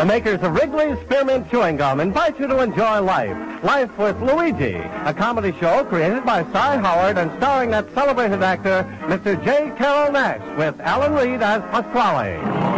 The 0.00 0.06
makers 0.06 0.40
of 0.40 0.54
Wrigley's 0.54 0.98
Spearmint 1.00 1.50
Chewing 1.50 1.76
Gum 1.76 2.00
invite 2.00 2.40
you 2.40 2.46
to 2.46 2.60
enjoy 2.60 3.02
life. 3.02 3.36
Life 3.62 3.98
with 3.98 4.18
Luigi, 4.22 4.76
a 4.76 5.12
comedy 5.12 5.52
show 5.60 5.84
created 5.84 6.24
by 6.24 6.42
Cy 6.52 6.78
Howard 6.78 7.18
and 7.18 7.30
starring 7.36 7.70
that 7.72 7.92
celebrated 7.92 8.42
actor, 8.42 8.84
Mr. 9.02 9.36
J. 9.44 9.70
Carrol 9.76 10.10
Naish, 10.10 10.56
with 10.56 10.80
Alan 10.80 11.12
Reed 11.12 11.42
as 11.42 11.60
Pasquale. 11.70 12.69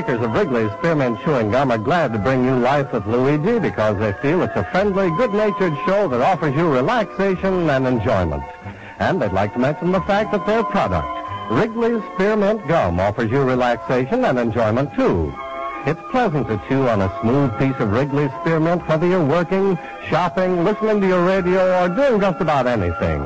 Makers 0.00 0.22
of 0.22 0.32
Wrigley's 0.32 0.72
Spearmint 0.78 1.20
Chewing 1.20 1.50
Gum 1.50 1.70
are 1.70 1.76
glad 1.76 2.14
to 2.14 2.18
bring 2.18 2.42
you 2.42 2.56
Life 2.56 2.90
with 2.90 3.06
Luigi 3.06 3.58
because 3.58 3.98
they 3.98 4.14
feel 4.22 4.42
it's 4.42 4.56
a 4.56 4.64
friendly, 4.70 5.10
good-natured 5.10 5.76
show 5.84 6.08
that 6.08 6.22
offers 6.22 6.54
you 6.54 6.72
relaxation 6.72 7.68
and 7.68 7.86
enjoyment. 7.86 8.42
And 8.98 9.20
they'd 9.20 9.32
like 9.32 9.52
to 9.52 9.58
mention 9.58 9.92
the 9.92 10.00
fact 10.00 10.32
that 10.32 10.46
their 10.46 10.64
product, 10.64 11.06
Wrigley's 11.50 12.02
Spearmint 12.14 12.66
Gum, 12.66 12.98
offers 12.98 13.30
you 13.30 13.42
relaxation 13.42 14.24
and 14.24 14.38
enjoyment 14.38 14.94
too. 14.94 15.34
It's 15.84 16.00
pleasant 16.10 16.48
to 16.48 16.58
chew 16.66 16.88
on 16.88 17.02
a 17.02 17.20
smooth 17.20 17.58
piece 17.58 17.78
of 17.78 17.92
Wrigley's 17.92 18.32
Spearmint 18.40 18.88
whether 18.88 19.06
you're 19.06 19.22
working, 19.22 19.78
shopping, 20.08 20.64
listening 20.64 21.02
to 21.02 21.08
your 21.08 21.26
radio, 21.26 21.78
or 21.78 21.90
doing 21.90 22.22
just 22.22 22.40
about 22.40 22.66
anything. 22.66 23.20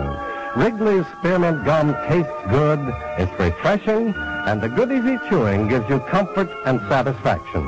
Wrigley's 0.56 1.04
Spearmint 1.18 1.64
Gum 1.64 1.96
tastes 2.06 2.30
good, 2.48 2.78
it's 3.18 3.40
refreshing, 3.40 4.14
and 4.46 4.60
the 4.60 4.68
good 4.68 4.92
easy 4.92 5.18
chewing 5.28 5.66
gives 5.66 5.88
you 5.90 5.98
comfort 5.98 6.48
and 6.64 6.80
satisfaction. 6.88 7.64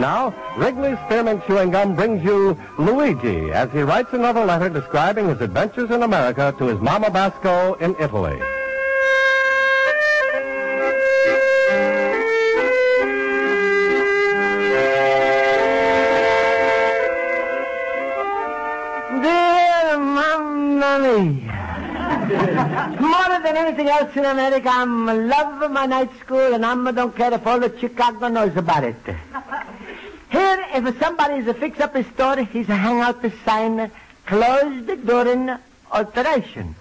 Now, 0.00 0.34
Wrigley's 0.56 0.98
Spearmint 1.04 1.46
Chewing 1.46 1.70
Gum 1.70 1.94
brings 1.94 2.24
you 2.24 2.56
Luigi 2.78 3.52
as 3.52 3.70
he 3.72 3.82
writes 3.82 4.12
another 4.12 4.44
letter 4.44 4.70
describing 4.70 5.28
his 5.28 5.42
adventures 5.42 5.90
in 5.90 6.02
America 6.02 6.54
to 6.56 6.66
his 6.66 6.80
Mama 6.80 7.10
Basco 7.10 7.74
in 7.74 7.94
Italy. 8.00 8.40
Anything 23.72 23.88
else 23.88 24.14
in 24.14 24.24
America, 24.26 24.68
I'm 24.70 25.08
in 25.08 25.28
love 25.28 25.70
my 25.70 25.86
night 25.86 26.10
school, 26.20 26.52
and 26.52 26.64
I 26.66 26.92
don't 26.92 27.16
care 27.16 27.32
if 27.32 27.46
all 27.46 27.58
the 27.58 27.74
Chicago 27.78 28.28
knows 28.28 28.54
about 28.54 28.84
it. 28.84 28.96
Here, 30.30 30.66
if 30.74 30.98
somebody 30.98 31.36
is 31.36 31.46
to 31.46 31.54
fix 31.54 31.80
up 31.80 31.96
his 31.96 32.06
store, 32.08 32.36
he's 32.36 32.66
to 32.66 32.74
hang 32.74 33.00
out 33.00 33.22
the 33.22 33.32
sign, 33.46 33.90
closed 34.26 35.06
during 35.06 35.56
alteration. 35.90 36.74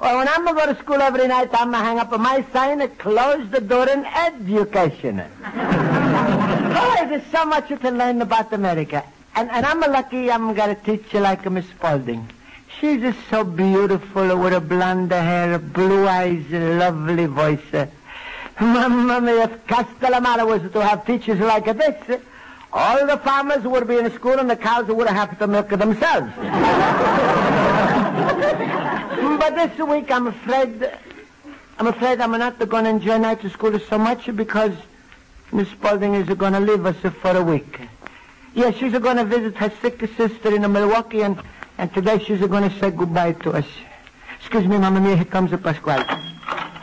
Well, 0.00 0.18
when 0.18 0.28
I'm 0.28 0.44
go 0.44 0.72
to 0.72 0.78
school 0.78 1.02
every 1.02 1.26
night, 1.26 1.50
I'm 1.52 1.72
to 1.72 1.78
hang 1.78 1.98
up 1.98 2.12
my 2.20 2.44
sign, 2.52 2.88
closed 2.98 3.68
during 3.68 4.04
education. 4.04 5.20
oh, 5.44 7.06
there's 7.08 7.26
so 7.32 7.46
much 7.46 7.68
you 7.68 7.78
can 7.78 7.98
learn 7.98 8.22
about 8.22 8.52
America. 8.52 9.02
And, 9.34 9.50
and 9.50 9.66
I'm 9.66 9.80
lucky 9.80 10.30
I'm 10.30 10.54
going 10.54 10.76
to 10.76 10.82
teach 10.82 11.12
you 11.12 11.18
like 11.18 11.44
a 11.46 11.50
Miss 11.50 11.68
Spaulding. 11.70 12.28
She's 12.80 13.00
just 13.00 13.18
so 13.28 13.42
beautiful 13.42 14.36
with 14.36 14.52
her 14.52 14.60
blonde 14.60 15.10
hair, 15.10 15.58
blue 15.58 16.06
eyes, 16.06 16.48
lovely 16.50 17.26
voice. 17.26 17.88
Mamma 18.60 19.20
mia, 19.20 19.44
if 19.44 19.66
Castellamare 19.66 20.46
was 20.46 20.62
to 20.72 20.84
have 20.84 21.04
teachers 21.04 21.40
like 21.40 21.64
this, 21.64 22.20
all 22.72 23.04
the 23.04 23.16
farmers 23.16 23.64
would 23.64 23.88
be 23.88 23.98
in 23.98 24.08
school 24.12 24.38
and 24.38 24.48
the 24.48 24.54
cows 24.54 24.86
would 24.86 25.08
have 25.08 25.36
to 25.40 25.46
milk 25.48 25.70
themselves. 25.70 26.32
but 29.40 29.56
this 29.56 29.78
week, 29.78 30.10
I'm 30.12 30.28
afraid, 30.28 30.88
I'm 31.78 31.88
afraid 31.88 32.20
I'm 32.20 32.32
not 32.32 32.58
going 32.68 32.84
to 32.84 32.90
enjoy 32.90 33.18
night 33.18 33.42
school 33.50 33.76
so 33.80 33.98
much 33.98 34.34
because 34.36 34.72
Miss 35.50 35.68
Spaulding 35.70 36.14
is 36.14 36.28
going 36.28 36.52
to 36.52 36.60
leave 36.60 36.86
us 36.86 36.96
for 37.22 37.36
a 37.36 37.42
week. 37.42 37.80
Yeah, 38.54 38.70
she's 38.70 38.92
going 38.92 39.16
to 39.16 39.24
visit 39.24 39.56
her 39.56 39.72
sick 39.80 40.00
sister 40.16 40.54
in 40.54 40.62
Milwaukee, 40.72 41.22
and, 41.22 41.40
and 41.78 41.94
today 41.94 42.18
she's 42.18 42.40
going 42.40 42.68
to 42.68 42.78
say 42.78 42.90
goodbye 42.90 43.32
to 43.32 43.52
us. 43.52 43.64
Excuse 44.40 44.66
me, 44.66 44.78
Mamma 44.78 45.00
Mia, 45.00 45.16
here 45.16 45.24
comes 45.24 45.50
the 45.52 45.58
Pasquale. 45.58 46.04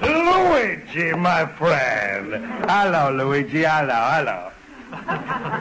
Luigi, 0.02 1.12
my 1.14 1.46
friend. 1.46 2.34
Hello, 2.70 3.12
Luigi. 3.12 3.64
Hello, 3.64 3.94
hello. 3.94 4.52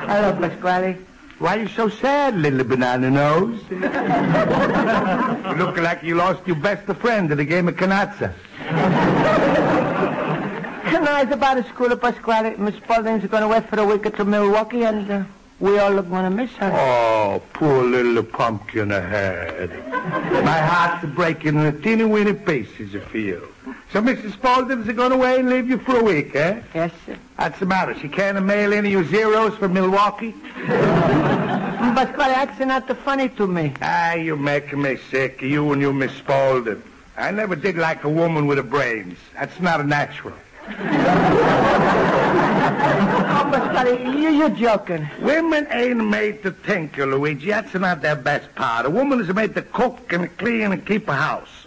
Hello, 0.09 0.33
Pasquale. 0.41 0.97
Why 1.39 1.56
are 1.56 1.61
you 1.62 1.69
so 1.69 1.89
sad, 1.89 2.37
little 2.37 2.65
banana 2.65 3.11
nose? 3.11 3.61
you 3.69 3.78
look 5.59 5.77
like 5.77 6.03
you 6.03 6.15
lost 6.15 6.47
your 6.47 6.56
best 6.56 6.87
friend 7.01 7.31
at 7.33 7.41
a 7.41 7.45
game 7.45 7.69
of 7.69 7.75
canasta. 7.75 8.33
No, 11.05 11.16
it's 11.21 11.33
about 11.33 11.59
a 11.59 11.65
school, 11.65 11.93
of 11.93 12.01
Pasquale. 12.01 12.56
Miss 12.56 12.77
Spaulding's 12.77 13.27
going 13.27 13.43
to 13.43 13.49
wait 13.49 13.69
for 13.69 13.78
a 13.81 13.84
week 13.84 14.05
to 14.16 14.25
Milwaukee, 14.25 14.84
and 14.84 15.11
uh, 15.11 15.25
we 15.60 15.78
all 15.78 15.98
are 15.98 16.03
going 16.03 16.25
to 16.25 16.31
miss 16.31 16.50
her. 16.53 16.70
Oh, 16.72 17.42
poor 17.53 17.84
little 17.84 18.22
pumpkin 18.22 18.91
head. 18.91 19.70
My 20.44 20.59
heart's 20.59 21.06
breaking 21.15 21.54
in 21.56 21.66
a 21.66 21.72
teeny 21.72 22.04
weeny 22.04 22.34
pieces, 22.34 22.94
I 22.94 23.00
feel. 23.00 23.41
So 23.92 24.03
Mrs. 24.03 24.32
Spaulding's 24.32 24.88
going 24.88 25.12
away 25.12 25.38
and 25.38 25.48
leave 25.48 25.69
you 25.69 25.78
for 25.78 25.98
a 25.98 26.03
week, 26.03 26.34
eh? 26.34 26.60
Yes, 26.75 26.92
sir. 27.06 27.16
What's 27.37 27.60
the 27.60 27.66
matter? 27.66 27.98
She 27.98 28.09
can't 28.09 28.44
mail 28.44 28.72
any 28.72 28.92
of 28.92 28.92
your 28.92 29.04
zeros 29.04 29.56
from 29.56 29.72
Milwaukee? 29.72 30.34
Pasquale, 31.95 32.33
that's 32.33 32.59
not 32.60 32.89
funny 33.04 33.28
to 33.30 33.47
me. 33.47 33.72
Ah, 33.80 34.15
you're 34.15 34.36
making 34.36 34.83
me 34.83 34.98
sick, 35.10 35.41
you 35.41 35.72
and 35.72 35.80
you, 35.80 35.92
Miss 35.92 36.12
Spaulding. 36.12 36.83
I 37.16 37.30
never 37.30 37.54
did 37.54 37.77
like 37.77 38.03
a 38.03 38.09
woman 38.09 38.47
with 38.47 38.59
a 38.59 38.62
brains. 38.65 39.18
That's 39.34 39.60
not 39.60 39.80
a 39.80 39.84
natural. 39.84 40.34
Oh, 40.66 40.71
Pasquale, 43.53 44.03
you, 44.19 44.31
you're 44.31 44.49
joking. 44.51 45.09
Women 45.21 45.66
ain't 45.71 46.03
made 46.09 46.43
to 46.43 46.51
think, 46.53 46.97
you 46.97 47.05
Luigi. 47.07 47.51
That's 47.51 47.75
not 47.75 48.01
their 48.01 48.16
best 48.16 48.55
part. 48.55 48.87
A 48.87 48.91
woman 48.91 49.21
is 49.21 49.33
made 49.34 49.55
to 49.55 49.63
cook 49.63 50.13
and 50.13 50.34
clean 50.39 50.72
and 50.72 50.87
keep 50.87 51.07
a 51.09 51.15
house. 51.15 51.66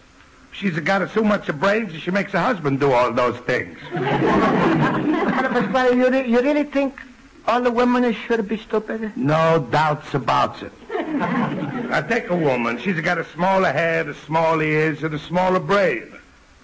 She's 0.52 0.80
got 0.80 1.08
so 1.12 1.24
much 1.24 1.48
of 1.50 1.60
brains 1.60 1.92
that 1.92 2.02
she 2.02 2.10
makes 2.10 2.32
her 2.32 2.40
husband 2.40 2.80
do 2.80 2.92
all 2.92 3.12
those 3.12 3.38
things. 3.42 3.78
But, 3.94 5.94
you, 5.96 6.10
re- 6.10 6.28
you 6.28 6.42
really 6.42 6.64
think 6.64 7.00
all 7.46 7.62
the 7.62 7.70
women 7.70 8.12
should 8.14 8.48
be 8.48 8.58
stupid? 8.58 9.16
No 9.16 9.68
doubts 9.70 10.16
about 10.16 10.64
it. 10.64 10.72
I 10.90 12.04
take 12.10 12.32
a 12.32 12.36
woman. 12.36 12.80
She's 12.80 13.00
got 13.02 13.20
a 13.20 13.26
smaller 13.26 13.72
head, 13.72 14.08
a 14.08 14.16
smaller 14.16 14.64
ears, 14.64 15.04
and 15.04 15.14
a 15.14 15.20
smaller 15.20 15.60
brain. 15.60 16.12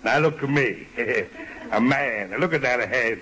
Now 0.04 0.18
look 0.18 0.42
at 0.42 0.50
me. 0.50 0.88
a 1.74 1.82
man. 1.82 2.32
Now 2.32 2.38
look 2.38 2.54
at 2.54 2.62
that 2.62 2.88
head. 2.88 3.22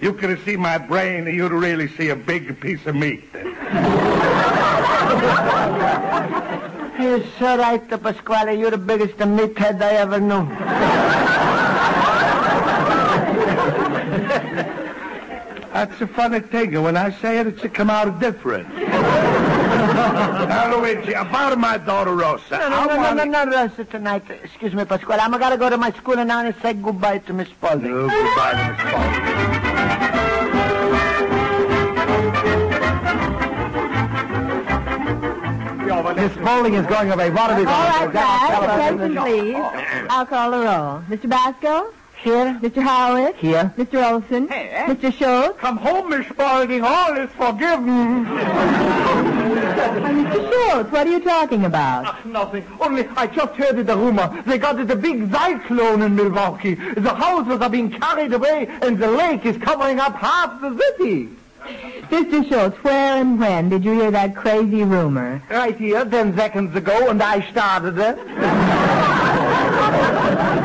You 0.00 0.12
could 0.12 0.30
have 0.30 0.44
seen 0.44 0.60
my 0.60 0.78
brain, 0.78 1.26
and 1.26 1.34
you'd 1.34 1.50
really 1.50 1.88
see 1.88 2.10
a 2.10 2.16
big 2.16 2.60
piece 2.60 2.86
of 2.86 2.94
meat. 2.94 3.24
You're 7.00 7.24
so 7.38 7.56
right, 7.56 7.88
the 7.88 7.98
Pasquale. 7.98 8.58
You're 8.58 8.72
the 8.72 8.78
biggest 8.78 9.16
meathead 9.16 9.80
I 9.80 9.92
ever 9.94 10.20
knew. 10.20 10.46
That's 15.72 16.00
a 16.00 16.06
funny 16.08 16.40
thing, 16.40 16.80
when 16.82 16.96
I 16.96 17.12
say 17.20 17.38
it, 17.38 17.46
it's 17.46 17.62
to 17.62 17.68
come 17.68 17.88
out 17.88 18.18
different. 18.20 18.68
Now, 20.46 20.76
Luigi, 20.76 21.12
about 21.12 21.58
my 21.58 21.78
daughter 21.78 22.14
Rosa. 22.14 22.58
No, 22.58 22.68
no, 22.68 22.68
no, 22.68 22.86
no, 22.86 22.96
wanna- 22.96 23.24
no, 23.24 23.44
no, 23.44 23.50
Rosa, 23.62 23.84
tonight. 23.84 24.24
Excuse 24.30 24.74
me, 24.74 24.84
Pasquale. 24.84 25.20
I'm 25.20 25.30
going 25.32 25.50
to 25.50 25.56
go 25.56 25.70
to 25.70 25.76
my 25.76 25.90
school 25.92 26.18
and 26.18 26.30
i 26.32 26.42
now 26.42 26.46
and 26.48 26.54
say 26.62 26.74
goodbye 26.74 27.18
to 27.18 27.32
Miss 27.32 27.48
Spaulding. 27.48 27.92
Oh, 27.92 28.08
goodbye, 28.08 28.70
Miss 28.70 28.80
Spaulding. 28.88 29.68
Miss 36.16 36.32
Spaulding 36.34 36.74
is 36.74 36.86
going 36.86 37.10
away. 37.10 37.30
What 37.30 37.50
are 37.50 37.58
we 37.58 37.66
All 37.66 37.72
right, 37.72 38.10
class, 38.10 38.90
attention, 38.90 39.16
please. 39.22 39.56
I'll 40.10 40.26
call 40.26 40.50
the 40.50 40.58
roll. 40.58 41.02
Mr. 41.08 41.28
Basco? 41.28 41.92
Here. 42.22 42.58
Mr. 42.60 42.82
Howard? 42.82 43.36
Here. 43.36 43.72
Mr. 43.76 44.02
Olson? 44.04 44.48
Hey, 44.48 44.70
eh? 44.70 44.86
Mr. 44.86 45.12
Schultz? 45.12 45.60
Come 45.60 45.76
home, 45.76 46.10
Miss 46.10 46.26
Spaulding. 46.26 46.82
All 46.82 47.16
is 47.16 47.30
forgiven. 47.30 48.26
Mm. 48.26 48.26
Mr. 50.24 50.52
Schultz, 50.52 50.90
what 50.90 51.06
are 51.06 51.10
you 51.10 51.20
talking 51.20 51.64
about? 51.64 52.06
Ah, 52.06 52.20
nothing. 52.24 52.66
Only 52.80 53.06
I 53.16 53.28
just 53.28 53.54
heard 53.54 53.86
the 53.86 53.96
rumor. 53.96 54.42
They 54.46 54.58
got 54.58 54.84
the 54.84 54.96
big 54.96 55.30
cyclone 55.30 56.02
in 56.02 56.16
Milwaukee. 56.16 56.74
The 56.74 57.14
houses 57.14 57.60
are 57.60 57.70
being 57.70 57.92
carried 57.92 58.32
away, 58.32 58.66
and 58.82 58.98
the 58.98 59.10
lake 59.10 59.46
is 59.46 59.56
covering 59.58 60.00
up 60.00 60.16
half 60.16 60.60
the 60.60 60.76
city. 60.98 61.28
Mr. 62.10 62.48
Schultz, 62.48 62.76
where 62.82 63.20
and 63.20 63.38
when 63.38 63.68
did 63.68 63.84
you 63.84 63.92
hear 63.92 64.10
that 64.10 64.34
crazy 64.34 64.82
rumor? 64.82 65.40
Right 65.50 65.76
here, 65.76 66.04
ten 66.04 66.34
seconds 66.36 66.74
ago, 66.74 67.10
and 67.10 67.22
I 67.22 67.48
started 67.50 67.96
it. 67.96 68.18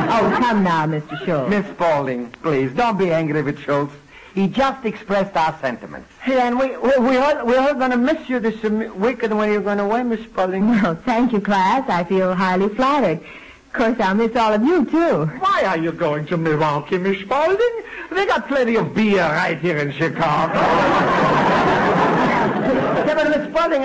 Oh, 0.16 0.36
come 0.38 0.62
now, 0.62 0.86
Mr. 0.86 1.26
Schultz. 1.26 1.50
Miss 1.50 1.66
Spaulding, 1.74 2.30
please, 2.40 2.70
don't 2.72 2.96
be 2.96 3.10
angry 3.10 3.42
with 3.42 3.58
Schultz. 3.58 3.92
He 4.32 4.46
just 4.46 4.84
expressed 4.84 5.36
our 5.36 5.58
sentiments. 5.60 6.08
Hey, 6.22 6.40
and 6.40 6.56
we, 6.56 6.76
we, 6.76 6.96
we 6.98 7.16
are, 7.16 7.44
we 7.44 7.56
are 7.56 7.74
going 7.74 7.90
to 7.90 7.96
miss 7.96 8.28
you 8.28 8.38
this 8.38 8.64
um, 8.64 9.00
weekend 9.00 9.36
when 9.36 9.50
you're 9.50 9.60
going 9.60 9.80
away, 9.80 10.04
Miss 10.04 10.20
Spaulding. 10.22 10.68
Well, 10.68 10.94
thank 11.04 11.32
you, 11.32 11.40
class. 11.40 11.88
I 11.88 12.04
feel 12.04 12.32
highly 12.32 12.68
flattered. 12.68 13.18
Of 13.22 13.72
course, 13.72 13.98
I'll 13.98 14.14
miss 14.14 14.36
all 14.36 14.52
of 14.52 14.62
you, 14.62 14.84
too. 14.84 15.26
Why 15.40 15.64
are 15.64 15.78
you 15.78 15.90
going 15.90 16.26
to 16.26 16.36
Milwaukee, 16.36 16.98
Miss 16.98 17.20
Spaulding? 17.20 17.82
They 18.12 18.24
got 18.24 18.46
plenty 18.46 18.76
of 18.76 18.94
beer 18.94 19.24
right 19.24 19.58
here 19.58 19.78
in 19.78 19.90
Chicago. 19.90 20.54
yeah, 23.04 23.14
but 23.16 23.36
Miss 23.36 23.48
Spaulding, 23.50 23.84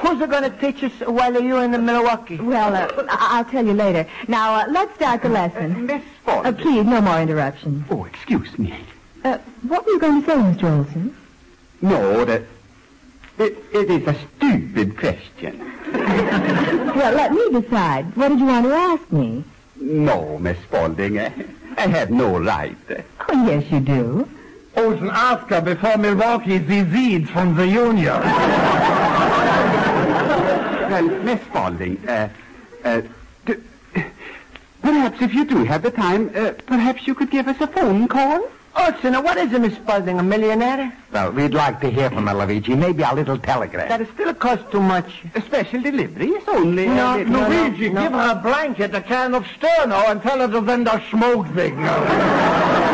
who's 0.00 0.18
going 0.26 0.42
to 0.50 0.50
teach 0.58 0.82
us 0.82 0.92
while 1.06 1.40
you're 1.40 1.62
in 1.62 1.70
the 1.72 1.78
Milwaukee? 1.78 2.36
Well, 2.38 2.74
uh, 2.74 2.88
I- 3.08 3.38
I'll 3.38 3.44
tell 3.44 3.64
you 3.64 3.72
later. 3.74 4.06
Now, 4.28 4.54
uh, 4.54 4.66
let's 4.70 4.94
start 4.94 5.22
the 5.22 5.28
lesson. 5.28 5.86
Miss 5.86 6.02
Uh, 6.26 6.32
Spaulding. 6.42 6.54
please, 6.54 6.84
no 6.86 7.00
more 7.00 7.20
interruptions. 7.20 7.84
Oh, 7.90 8.04
excuse 8.04 8.58
me. 8.58 8.74
Uh, 9.24 9.38
what 9.62 9.84
were 9.86 9.92
you 9.92 10.00
going 10.00 10.22
to 10.22 10.26
say, 10.30 10.36
Mr. 10.36 10.78
Olson? 10.78 11.16
No, 11.82 12.24
that... 12.24 12.42
It, 13.38 13.56
it 13.72 13.90
is 13.90 14.06
a 14.06 14.14
stupid 14.36 14.98
question. 14.98 15.66
Well, 16.90 17.14
let 17.14 17.32
me 17.32 17.60
decide. 17.60 18.14
What 18.16 18.28
did 18.28 18.40
you 18.40 18.46
want 18.46 18.66
to 18.66 18.72
ask 18.74 19.10
me? 19.12 19.42
No, 19.76 20.38
Miss 20.38 20.58
Spaulding. 20.64 21.18
I, 21.18 21.32
I 21.78 21.86
have 21.86 22.10
no 22.10 22.38
right. 22.38 22.76
Oh, 23.28 23.46
yes, 23.46 23.64
you 23.70 23.80
do. 23.80 24.28
Olson, 24.76 25.08
ask 25.10 25.46
her 25.48 25.60
before 25.62 25.96
Milwaukee 25.96 26.58
secedes 26.58 27.30
from 27.30 27.54
the 27.56 27.66
Union. 27.66 28.20
well, 30.90 31.08
Miss 31.22 31.40
Spaulding, 31.42 32.08
uh, 32.08 32.28
uh, 32.84 33.02
d- 33.46 33.54
perhaps 34.82 35.22
if 35.22 35.32
you 35.32 35.44
do 35.44 35.64
have 35.64 35.82
the 35.82 35.90
time, 35.90 36.30
uh, 36.34 36.52
perhaps 36.66 37.06
you 37.06 37.14
could 37.14 37.30
give 37.30 37.46
us 37.48 37.60
a 37.60 37.66
phone 37.66 38.08
call? 38.08 38.48
Olson, 38.76 39.14
what 39.22 39.36
is 39.36 39.52
it, 39.52 39.60
Miss 39.60 39.74
Spaulding, 39.74 40.18
a 40.18 40.22
millionaire? 40.22 40.92
Well, 41.12 41.32
we'd 41.32 41.54
like 41.54 41.80
to 41.80 41.90
hear 41.90 42.08
from 42.08 42.26
her, 42.28 42.34
Luigi. 42.34 42.74
Maybe 42.74 43.02
a 43.02 43.14
little 43.14 43.38
telegram. 43.38 43.88
That 43.88 44.06
still 44.14 44.32
costs 44.34 44.64
too 44.70 44.80
much. 44.80 45.22
A 45.34 45.40
special 45.42 45.80
delivery 45.82 46.28
is 46.28 46.48
only... 46.48 46.86
No, 46.86 47.08
uh, 47.08 47.16
no, 47.24 47.48
Luigi, 47.48 47.88
no, 47.90 48.02
give 48.02 48.12
her 48.12 48.32
a 48.32 48.36
blanket, 48.36 48.94
a 48.94 49.00
can 49.00 49.34
of 49.34 49.44
Sterno, 49.44 50.08
and 50.10 50.22
tell 50.22 50.38
her 50.38 50.48
to 50.48 50.66
send 50.66 50.86
a 50.88 51.02
smoke 51.10 51.46
signal. 51.54 52.86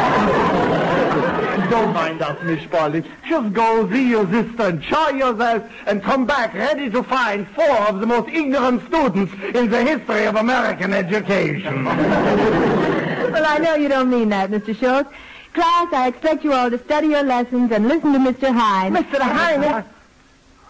Don't 1.70 1.92
mind 1.92 2.22
us, 2.22 2.40
Miss 2.44 2.62
Spaulding. 2.64 3.04
Just 3.28 3.52
go 3.52 3.90
see 3.90 4.08
your 4.08 4.24
sister, 4.30 4.62
and 4.62 4.82
enjoy 4.82 5.08
yourself, 5.10 5.64
and 5.86 6.02
come 6.02 6.24
back 6.26 6.54
ready 6.54 6.88
to 6.90 7.02
find 7.02 7.48
four 7.48 7.88
of 7.88 8.00
the 8.00 8.06
most 8.06 8.28
ignorant 8.28 8.86
students 8.86 9.32
in 9.54 9.68
the 9.70 9.82
history 9.82 10.26
of 10.26 10.36
American 10.36 10.92
education. 10.92 11.84
Well, 13.26 13.44
I 13.44 13.58
know 13.58 13.74
you 13.74 13.88
don't 13.88 14.08
mean 14.08 14.30
that, 14.30 14.50
Mr. 14.50 14.74
Schultz. 14.74 15.10
Class, 15.52 15.92
I 15.92 16.06
expect 16.08 16.42
you 16.42 16.54
all 16.54 16.70
to 16.70 16.78
study 16.78 17.08
your 17.08 17.22
lessons 17.22 17.70
and 17.70 17.86
listen 17.86 18.14
to 18.14 18.18
Mr. 18.18 18.50
Hine. 18.50 18.94
Mr. 18.94 19.18
Hine? 19.20 19.84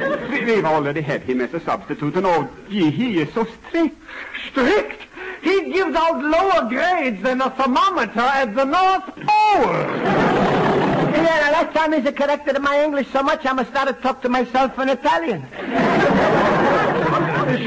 we, 0.44 0.54
we've 0.54 0.64
already 0.64 1.00
had 1.00 1.22
him 1.22 1.40
as 1.40 1.52
a 1.54 1.60
substitute, 1.60 2.16
and 2.16 2.26
oh, 2.26 2.48
gee, 2.68 2.90
he 2.90 3.20
is 3.20 3.32
so 3.32 3.44
strict. 3.44 3.96
Strict? 4.50 5.02
He 5.42 5.72
gives 5.72 5.94
out 5.94 6.22
lower 6.22 6.68
grades 6.68 7.22
than 7.22 7.40
a 7.40 7.50
thermometer 7.50 8.20
at 8.20 8.54
the 8.54 8.64
North 8.64 9.14
Pole! 9.16 10.44
Yeah, 11.14 11.46
the 11.46 11.52
last 11.52 11.74
time 11.74 11.92
he's 11.92 12.12
corrected 12.12 12.60
my 12.60 12.82
English 12.84 13.08
so 13.08 13.22
much, 13.22 13.46
I 13.46 13.52
must 13.52 13.70
start 13.70 13.88
to 13.88 13.94
talk 13.94 14.20
to 14.22 14.28
myself 14.28 14.78
in 14.78 14.90
Italian. 14.90 15.46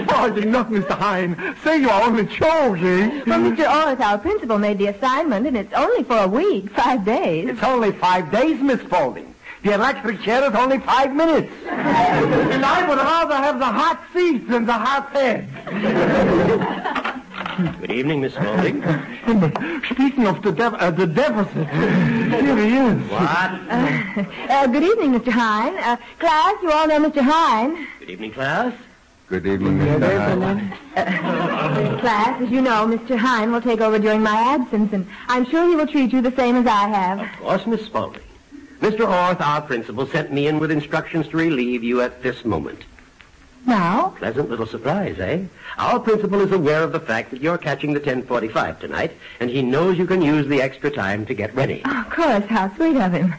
Spaulding, 0.03 0.51
not 0.51 0.69
Mr. 0.69 0.91
Hine. 0.91 1.55
Say 1.63 1.79
you 1.79 1.89
are 1.89 2.03
only 2.03 2.25
joking. 2.25 3.23
Well, 3.25 3.39
Mr. 3.39 3.65
Orth, 3.65 3.99
our 3.99 4.17
principal 4.19 4.59
made 4.59 4.77
the 4.77 4.87
assignment, 4.87 5.47
and 5.47 5.57
it's 5.57 5.73
only 5.73 6.03
for 6.03 6.17
a 6.17 6.27
week, 6.27 6.69
five 6.71 7.03
days. 7.05 7.49
It's 7.49 7.63
only 7.63 7.93
five 7.93 8.31
days, 8.31 8.61
Miss 8.61 8.81
Spaulding. 8.81 9.33
The 9.63 9.73
electric 9.73 10.21
chair 10.21 10.43
is 10.49 10.55
only 10.55 10.79
five 10.79 11.13
minutes. 11.15 11.51
and 11.67 12.63
I 12.63 12.87
would 12.87 12.97
rather 12.97 13.35
have 13.35 13.59
the 13.59 13.65
hot 13.65 14.01
seat 14.13 14.47
than 14.47 14.65
the 14.65 14.73
hot 14.73 15.11
head. 15.11 15.47
Good 17.81 17.91
evening, 17.91 18.21
Miss 18.21 18.33
Spaulding. 18.33 18.81
Speaking 19.89 20.27
of 20.27 20.41
the, 20.43 20.51
dev- 20.51 20.75
uh, 20.75 20.91
the 20.91 21.07
deficit, 21.07 21.67
here 21.67 22.57
he 22.57 22.77
is. 22.77 23.09
What? 23.09 23.51
Uh, 24.49 24.67
good 24.67 24.83
evening, 24.83 25.19
Mr. 25.19 25.29
Hine. 25.31 25.75
Uh, 25.77 25.97
class, 26.19 26.55
you 26.61 26.71
all 26.71 26.87
know 26.87 26.99
Mr. 27.09 27.21
Hine. 27.21 27.87
Good 27.99 28.09
evening, 28.11 28.31
class. 28.33 28.73
Good 29.27 29.45
evening, 29.47 29.79
Mr. 29.79 30.17
Hine. 30.17 30.71
Class, 31.99 32.41
as 32.41 32.49
you 32.49 32.61
know, 32.61 32.87
Mr. 32.87 33.17
Hine 33.17 33.51
will 33.51 33.61
take 33.61 33.81
over 33.81 33.99
during 33.99 34.21
my 34.23 34.35
absence, 34.39 34.93
and 34.93 35.05
I'm 35.27 35.45
sure 35.45 35.67
he 35.67 35.75
will 35.75 35.87
treat 35.87 36.13
you 36.13 36.21
the 36.21 36.31
same 36.35 36.55
as 36.55 36.65
I 36.65 36.87
have. 36.87 37.19
Of 37.19 37.31
course, 37.41 37.65
Miss 37.65 37.85
Spaulding. 37.85 38.21
Mr. 38.81 39.07
Orth, 39.07 39.41
our 39.41 39.61
principal, 39.61 40.05
sent 40.07 40.31
me 40.31 40.47
in 40.47 40.59
with 40.59 40.71
instructions 40.71 41.27
to 41.29 41.37
relieve 41.37 41.83
you 41.83 42.01
at 42.01 42.21
this 42.21 42.45
moment. 42.45 42.83
Now? 43.65 44.13
Pleasant 44.17 44.49
little 44.49 44.65
surprise, 44.65 45.19
eh? 45.19 45.43
Our 45.77 45.99
principal 45.99 46.39
is 46.39 46.51
aware 46.53 46.83
of 46.83 46.93
the 46.93 47.01
fact 47.01 47.31
that 47.31 47.41
you're 47.41 47.57
catching 47.57 47.93
the 47.93 47.99
1045 47.99 48.79
tonight, 48.79 49.11
and 49.41 49.49
he 49.49 49.61
knows 49.61 49.97
you 49.97 50.07
can 50.07 50.21
use 50.21 50.47
the 50.47 50.61
extra 50.61 50.89
time 50.89 51.25
to 51.25 51.33
get 51.33 51.53
ready. 51.53 51.81
Oh, 51.85 52.01
of 52.01 52.09
course, 52.09 52.45
how 52.45 52.73
sweet 52.75 52.95
of 52.95 53.11
him. 53.11 53.35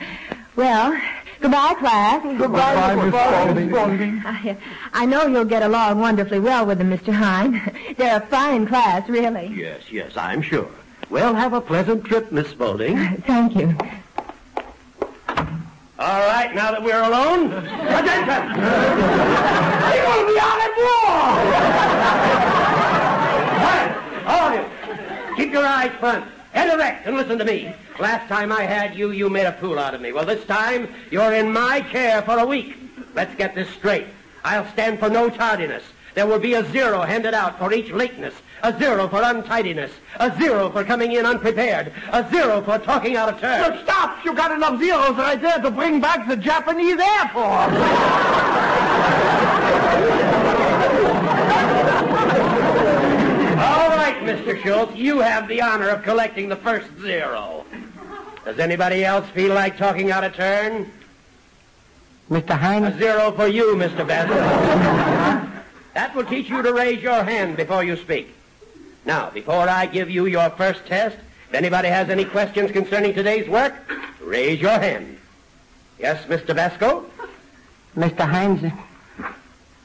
Well, 0.55 1.01
goodbye, 1.41 1.75
class. 1.75 2.23
Goodbye, 2.23 2.95
goodbye 2.95 3.55
Miss 3.55 3.71
Spaulding. 3.71 4.23
I, 4.27 4.57
I 4.93 5.07
know 5.07 5.27
you'll 5.27 5.47
get 5.47 5.63
along 5.63 5.99
wonderfully 6.01 6.41
well 6.41 6.67
with 6.67 6.79
them, 6.79 6.91
Mr. 6.91 7.13
Hine. 7.13 7.63
They're 7.97 8.19
a 8.19 8.27
fine 8.27 8.67
class, 8.67 9.09
really. 9.09 9.47
Yes, 9.47 9.91
yes, 9.91 10.17
I'm 10.17 10.43
sure. 10.43 10.69
Well, 11.09 11.35
have 11.35 11.55
a 11.55 11.61
pleasant 11.61 12.05
trip, 12.05 12.31
Miss 12.33 12.49
Spaulding. 12.49 12.99
Thank 13.23 13.57
you. 13.57 13.75
All 15.99 16.21
right, 16.21 16.55
now 16.55 16.71
that 16.71 16.81
we're 16.81 17.03
alone, 17.03 17.53
attention! 17.53 18.55
He 18.55 19.99
will 20.07 20.27
be 20.31 20.39
on 20.39 20.61
at 20.63 20.77
war! 20.79 21.19
All 24.29 24.47
of 24.47 24.55
you, 24.55 24.65
keep 25.35 25.53
your 25.53 25.67
eyes 25.67 25.91
front. 25.99 26.25
Head 26.53 26.73
erect 26.73 27.09
and 27.09 27.17
listen 27.17 27.37
to 27.39 27.45
me. 27.45 27.75
Last 27.99 28.29
time 28.29 28.53
I 28.53 28.63
had 28.63 28.95
you, 28.95 29.11
you 29.11 29.29
made 29.29 29.47
a 29.47 29.53
fool 29.55 29.77
out 29.77 29.93
of 29.93 30.01
me. 30.01 30.13
Well, 30.13 30.25
this 30.25 30.45
time, 30.45 30.89
you're 31.11 31.35
in 31.35 31.53
my 31.53 31.81
care 31.81 32.23
for 32.23 32.39
a 32.39 32.47
week. 32.47 32.77
Let's 33.17 33.35
get 33.35 33.57
this 33.57 33.69
straight. 33.71 34.07
I'll 34.45 34.71
stand 34.71 35.01
for 35.01 35.11
no 35.11 35.29
tardiness. 35.29 35.83
There 36.15 36.29
will 36.29 36.39
be 36.39 36.55
a 36.55 36.65
zero 36.71 37.03
handed 37.03 37.35
out 37.35 37.59
for 37.59 37.73
each 37.73 37.91
lateness, 37.91 38.35
a 38.63 38.77
zero 38.79 39.09
for 39.09 39.23
untidiness, 39.23 39.93
a 40.17 40.37
zero 40.39 40.71
for 40.71 40.85
coming 40.85 41.13
in 41.13 41.27
unprepared, 41.27 41.93
a 42.13 42.29
zero 42.31 42.63
for 42.63 42.79
talking 42.79 43.17
out 43.17 43.29
of 43.29 43.41
turn. 43.41 43.63
Look, 43.63 43.83
stop! 43.83 44.25
You 44.25 44.35
got 44.35 44.53
enough 44.53 44.79
zeros 44.81 45.17
right 45.17 45.41
there 45.41 45.59
to 45.59 45.71
bring 45.71 46.01
back 46.01 46.27
the 46.29 46.37
Japanese 46.37 46.99
Air 46.99 47.29
Force. 47.29 47.75
All 53.59 53.89
right, 53.91 54.17
Mr. 54.23 54.63
Schultz, 54.63 54.95
you 54.95 55.21
have 55.21 55.49
the 55.49 55.61
honor 55.61 55.89
of 55.89 56.03
collecting 56.03 56.49
the 56.49 56.57
first 56.57 56.89
zero. 57.01 57.65
Does 58.45 58.59
anybody 58.59 59.05
else 59.05 59.29
feel 59.31 59.55
like 59.55 59.77
talking 59.77 60.11
out 60.11 60.25
of 60.25 60.35
turn? 60.35 60.91
Mr. 62.31 62.59
Hines? 62.59 62.95
A 62.95 62.99
zero 62.99 63.33
for 63.33 63.47
you, 63.47 63.75
Mr. 63.75 64.07
Basil. 64.07 64.35
that 65.95 66.15
will 66.15 66.25
teach 66.25 66.49
you 66.49 66.63
to 66.63 66.73
raise 66.73 67.03
your 67.03 67.25
hand 67.25 67.57
before 67.57 67.85
you 67.85 67.97
speak. 67.97 68.35
Now, 69.09 69.31
before 69.31 69.67
I 69.71 69.87
give 69.87 70.11
you 70.11 70.27
your 70.27 70.51
first 70.51 70.85
test, 70.85 71.17
if 71.49 71.55
anybody 71.55 71.89
has 71.89 72.11
any 72.11 72.27
questions 72.27 72.71
concerning 72.73 73.15
today's 73.15 73.49
work, 73.49 73.73
raise 74.21 74.61
your 74.61 74.79
hand. 74.79 75.17
Yes, 75.99 76.27
Mr. 76.27 76.55
Basco? 76.55 77.07
Mr. 77.97 78.29
Hines, 78.29 78.71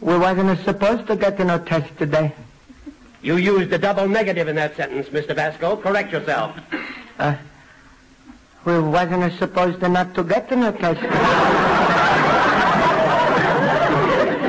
we 0.02 0.18
wasn't 0.18 0.60
supposed 0.66 1.08
to 1.08 1.16
get 1.16 1.38
to 1.38 1.46
no 1.46 1.58
test 1.58 1.98
today. 1.98 2.34
You 3.22 3.38
used 3.38 3.72
a 3.72 3.78
double 3.78 4.10
negative 4.10 4.50
in 4.50 4.58
that 4.58 4.76
sentence, 4.76 5.08
Mr. 5.08 5.34
Basco. 5.34 5.78
Correct 5.78 6.12
yourself. 6.12 6.60
Uh, 7.18 7.38
we 8.66 8.78
wasn't 8.78 9.32
supposed 9.40 9.80
to 9.80 9.88
not 9.88 10.14
to 10.16 10.26
get 10.26 10.50
to 10.50 10.58
no 10.58 10.74
test. 10.74 11.02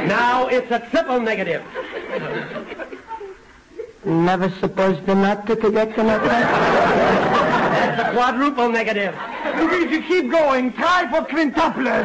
Now 0.09 0.49
it's 0.49 0.69
a 0.73 0.81
triple 0.91 1.21
negative. 1.21 1.63
Never 4.05 4.51
supposed 4.61 5.07
to 5.07 5.15
not 5.15 5.47
to, 5.47 5.57
to 5.57 5.71
get 5.71 5.95
to 5.95 6.03
no 6.03 6.19
test. 6.19 6.29
That's 6.29 8.09
a 8.09 8.13
quadruple 8.13 8.69
negative. 8.69 9.15
Luigi, 9.57 10.03
keep 10.03 10.31
going. 10.31 10.73
Try 10.75 11.09
for 11.11 11.23
quintuplets. 11.27 12.05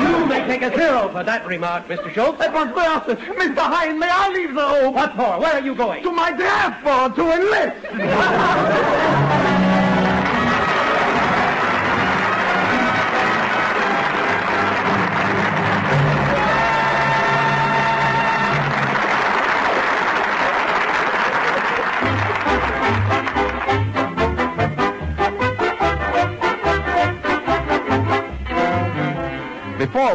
You 0.00 0.26
may 0.26 0.46
take 0.46 0.60
a 0.60 0.76
zero 0.76 1.08
for 1.08 1.24
that 1.24 1.46
remark, 1.46 1.88
Mr. 1.88 2.12
Schultz. 2.12 2.38
That 2.38 2.52
was 2.52 2.70
glasses. 2.72 3.16
Mr. 3.16 3.58
Hine, 3.58 3.98
may 3.98 4.10
I 4.10 4.28
leave 4.28 4.54
the 4.54 4.60
room? 4.60 4.92
What 4.94 5.12
for? 5.16 5.40
Where 5.40 5.54
are 5.54 5.60
you 5.60 5.74
going? 5.74 6.02
To 6.02 6.10
my 6.10 6.32
draft 6.32 6.84
board 6.84 7.16
to 7.16 7.32
enlist. 7.32 7.76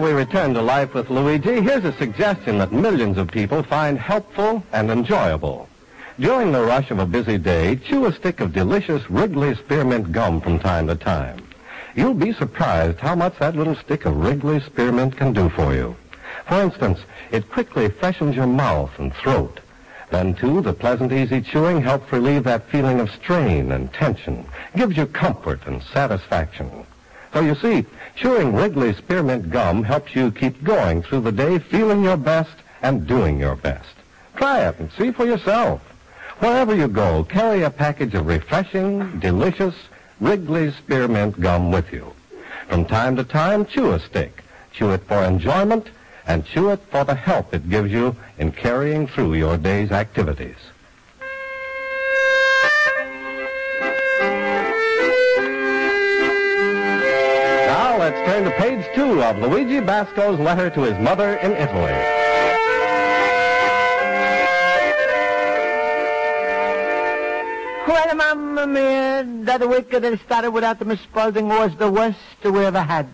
Before 0.01 0.15
we 0.15 0.19
return 0.19 0.55
to 0.55 0.63
life 0.63 0.95
with 0.95 1.11
Luigi, 1.11 1.61
here's 1.61 1.85
a 1.85 1.95
suggestion 1.99 2.57
that 2.57 2.71
millions 2.71 3.19
of 3.19 3.29
people 3.29 3.61
find 3.61 3.99
helpful 3.99 4.63
and 4.73 4.89
enjoyable. 4.89 5.69
During 6.19 6.51
the 6.51 6.63
rush 6.63 6.89
of 6.89 6.97
a 6.97 7.05
busy 7.05 7.37
day, 7.37 7.75
chew 7.75 8.07
a 8.07 8.11
stick 8.11 8.39
of 8.39 8.51
delicious 8.51 9.07
Wrigley 9.11 9.53
Spearmint 9.53 10.11
gum 10.11 10.41
from 10.41 10.57
time 10.57 10.87
to 10.87 10.95
time. 10.95 11.47
You'll 11.93 12.15
be 12.15 12.33
surprised 12.33 12.99
how 12.99 13.13
much 13.13 13.37
that 13.37 13.55
little 13.55 13.75
stick 13.75 14.05
of 14.05 14.17
Wrigley 14.17 14.59
Spearmint 14.61 15.17
can 15.17 15.33
do 15.33 15.49
for 15.49 15.75
you. 15.75 15.95
For 16.47 16.59
instance, 16.59 16.97
it 17.29 17.51
quickly 17.51 17.87
freshens 17.87 18.35
your 18.35 18.47
mouth 18.47 18.97
and 18.97 19.13
throat. 19.13 19.59
Then, 20.09 20.33
too, 20.33 20.61
the 20.61 20.73
pleasant, 20.73 21.13
easy 21.13 21.41
chewing 21.41 21.79
helps 21.79 22.11
relieve 22.11 22.45
that 22.45 22.67
feeling 22.71 22.99
of 23.01 23.11
strain 23.11 23.71
and 23.71 23.93
tension, 23.93 24.47
gives 24.75 24.97
you 24.97 25.05
comfort 25.05 25.59
and 25.67 25.83
satisfaction. 25.93 26.87
So 27.33 27.39
you 27.39 27.55
see, 27.55 27.85
chewing 28.15 28.53
Wrigley 28.53 28.93
Spearmint 28.93 29.49
gum 29.49 29.83
helps 29.83 30.15
you 30.15 30.31
keep 30.31 30.63
going 30.63 31.01
through 31.01 31.21
the 31.21 31.31
day 31.31 31.59
feeling 31.59 32.03
your 32.03 32.17
best 32.17 32.55
and 32.81 33.07
doing 33.07 33.39
your 33.39 33.55
best. 33.55 33.89
Try 34.35 34.67
it 34.67 34.79
and 34.79 34.91
see 34.93 35.11
for 35.11 35.25
yourself. 35.25 35.81
Wherever 36.39 36.75
you 36.75 36.87
go, 36.87 37.23
carry 37.23 37.63
a 37.63 37.69
package 37.69 38.15
of 38.15 38.25
refreshing, 38.25 39.19
delicious 39.19 39.75
Wrigley 40.19 40.71
Spearmint 40.71 41.39
gum 41.39 41.71
with 41.71 41.93
you. 41.93 42.13
From 42.67 42.85
time 42.85 43.15
to 43.15 43.23
time, 43.23 43.65
chew 43.65 43.91
a 43.91 43.99
stick. 43.99 44.43
Chew 44.73 44.91
it 44.91 45.03
for 45.03 45.23
enjoyment 45.23 45.89
and 46.25 46.45
chew 46.45 46.69
it 46.69 46.81
for 46.89 47.03
the 47.03 47.15
help 47.15 47.53
it 47.53 47.69
gives 47.69 47.91
you 47.91 48.15
in 48.37 48.51
carrying 48.51 49.07
through 49.07 49.33
your 49.33 49.57
day's 49.57 49.91
activities. 49.91 50.55
Turn 58.25 58.43
to 58.43 58.51
page 58.51 58.85
two 58.93 59.23
of 59.23 59.37
Luigi 59.39 59.79
Basco's 59.79 60.39
letter 60.39 60.69
to 60.69 60.81
his 60.81 60.97
mother 60.99 61.35
in 61.37 61.51
Italy. 61.53 61.91
Well, 67.87 68.15
Mamma 68.15 68.67
mia, 68.67 69.25
that 69.45 69.67
week 69.67 69.89
that 69.89 70.19
started 70.19 70.51
without 70.51 70.79
the 70.79 70.85
Miss 70.85 71.01
Spaulding 71.01 71.47
was 71.47 71.75
the 71.77 71.89
worst 71.89 72.19
we 72.43 72.59
ever 72.59 72.81
had. 72.81 73.09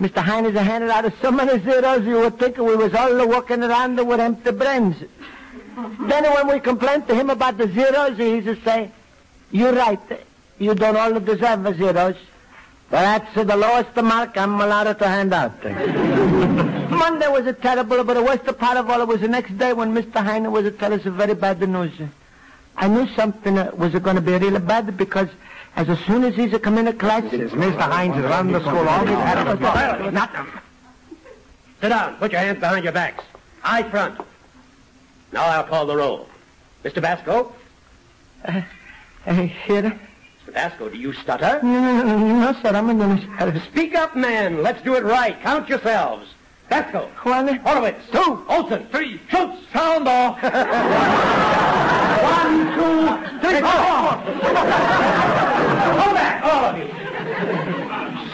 Mr. 0.00 0.18
Heinz 0.18 0.54
handed 0.56 0.90
out 0.90 1.10
so 1.22 1.30
many 1.30 1.62
zeros 1.62 2.04
you 2.04 2.18
would 2.18 2.38
think 2.38 2.58
we 2.58 2.76
was 2.76 2.92
all 2.94 3.26
walking 3.28 3.62
around 3.62 3.96
with 4.06 4.20
empty 4.20 4.50
brains. 4.50 4.96
then 6.00 6.24
when 6.34 6.48
we 6.48 6.60
complained 6.60 7.06
to 7.08 7.14
him 7.14 7.30
about 7.30 7.56
the 7.56 7.68
zeros, 7.68 8.18
he 8.18 8.36
used 8.36 8.46
to 8.46 8.62
say, 8.62 8.90
you're 9.50 9.72
right, 9.72 10.00
you 10.58 10.74
don't 10.74 10.96
all 10.96 11.18
deserve 11.20 11.62
the 11.62 11.72
zeros. 11.74 12.16
That's 12.90 13.34
the 13.34 13.56
lowest 13.56 13.96
mark 13.96 14.36
I'm 14.36 14.60
allowed 14.60 14.98
to 14.98 15.08
hand 15.08 15.34
out. 15.34 15.64
Monday 16.90 17.28
was 17.28 17.46
a 17.46 17.52
terrible, 17.52 18.04
but 18.04 18.14
the 18.14 18.22
worst 18.22 18.44
part 18.58 18.76
of 18.76 18.88
all 18.88 19.00
it 19.00 19.08
was 19.08 19.20
the 19.20 19.28
next 19.28 19.58
day 19.58 19.72
when 19.72 19.92
Mr. 19.92 20.24
Heine 20.24 20.50
was 20.50 20.64
to 20.64 20.70
tell 20.70 20.92
us 20.92 21.04
a 21.04 21.10
very 21.10 21.34
bad 21.34 21.60
news. 21.68 21.92
I 22.76 22.88
knew 22.88 23.08
something 23.14 23.54
was 23.76 23.92
going 23.94 24.16
to 24.16 24.22
be 24.22 24.32
really 24.32 24.60
bad 24.60 24.96
because 24.96 25.28
as 25.74 25.98
soon 26.06 26.24
as 26.24 26.34
he's 26.34 26.56
come 26.58 26.78
into 26.78 26.92
class... 26.92 27.28
Since 27.30 27.52
Mr. 27.52 27.80
Hines 27.80 28.14
has 28.14 28.24
run 28.24 28.52
the 28.52 28.60
school 28.60 28.88
all 28.88 29.06
he's 29.06 29.16
had 29.16 29.46
of 29.46 30.12
Not 30.12 30.30
Sit 31.80 31.88
down. 31.88 32.16
Put 32.16 32.32
your 32.32 32.40
hands 32.40 32.60
behind 32.60 32.84
your 32.84 32.92
backs. 32.92 33.24
Eyes 33.64 33.90
front. 33.90 34.20
Now 35.32 35.44
I'll 35.44 35.64
call 35.64 35.86
the 35.86 35.96
roll. 35.96 36.28
Mr. 36.84 37.02
Basco? 37.02 37.52
Uh, 38.44 38.62
uh, 39.26 39.34
here? 39.34 39.98
Mr. 40.56 40.70
Basco, 40.70 40.88
do 40.88 40.96
you 40.96 41.12
stutter? 41.12 41.60
No, 41.62 42.02
no, 42.02 42.02
no, 42.02 42.16
no, 42.16 42.52
sir, 42.62 42.74
I'm 42.74 42.98
going 42.98 43.20
to... 43.20 43.60
Speak 43.66 43.94
up, 43.94 44.16
man. 44.16 44.62
Let's 44.62 44.82
do 44.82 44.94
it 44.94 45.04
right. 45.04 45.38
Count 45.42 45.68
yourselves. 45.68 46.32
Basco. 46.70 47.10
One. 47.22 47.56
Horowitz. 47.58 48.08
Two. 48.10 48.44
Olson. 48.48 48.86
Three. 48.90 49.20
Schultz. 49.28 49.58
Sound 49.72 50.08
off. 50.08 50.42
One, 52.26 52.72
two, 52.74 53.06
three, 53.40 53.60
four. 53.60 54.16
Hold 56.00 56.14
back, 56.14 56.42
all 56.42 56.64
of 56.64 56.78
you. 56.78 57.05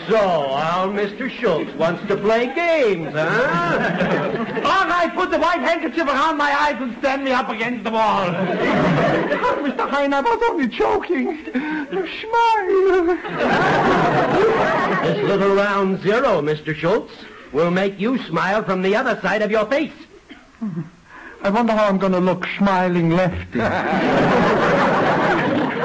So, 0.09 0.19
our 0.19 0.89
Mr. 0.89 1.31
Schultz 1.31 1.73
wants 1.75 2.07
to 2.09 2.17
play 2.17 2.53
games, 2.55 3.13
huh? 3.13 4.63
All 4.65 4.87
right, 4.89 5.13
put 5.15 5.31
the 5.31 5.39
white 5.39 5.61
handkerchief 5.61 6.07
around 6.09 6.37
my 6.37 6.53
eyes 6.53 6.77
and 6.81 6.97
stand 6.99 7.25
me 7.25 7.31
up 7.31 7.49
against 7.49 7.85
the 7.85 7.91
wall. 7.91 8.27
Mr. 8.27 9.89
Hine, 9.89 10.13
I 10.13 10.21
was 10.21 10.43
only 10.51 10.67
joking. 10.67 11.39
You 11.93 12.09
smile. 12.21 13.05
This 15.05 15.25
little 15.25 15.55
round 15.55 16.01
zero, 16.03 16.43
Mr. 16.43 16.75
Schultz, 16.75 17.13
will 17.53 17.71
make 17.71 18.01
you 18.01 18.19
smile 18.25 18.65
from 18.65 18.83
the 18.83 18.97
other 18.97 19.21
side 19.21 19.43
of 19.43 19.53
your 19.53 19.67
face. 19.67 19.93
I 21.43 21.51
wonder 21.51 21.75
how 21.75 21.87
I'm 21.87 21.99
going 21.99 22.13
to 22.13 22.21
look 22.21 22.45
smiling 22.59 23.11
lefty. 23.11 23.59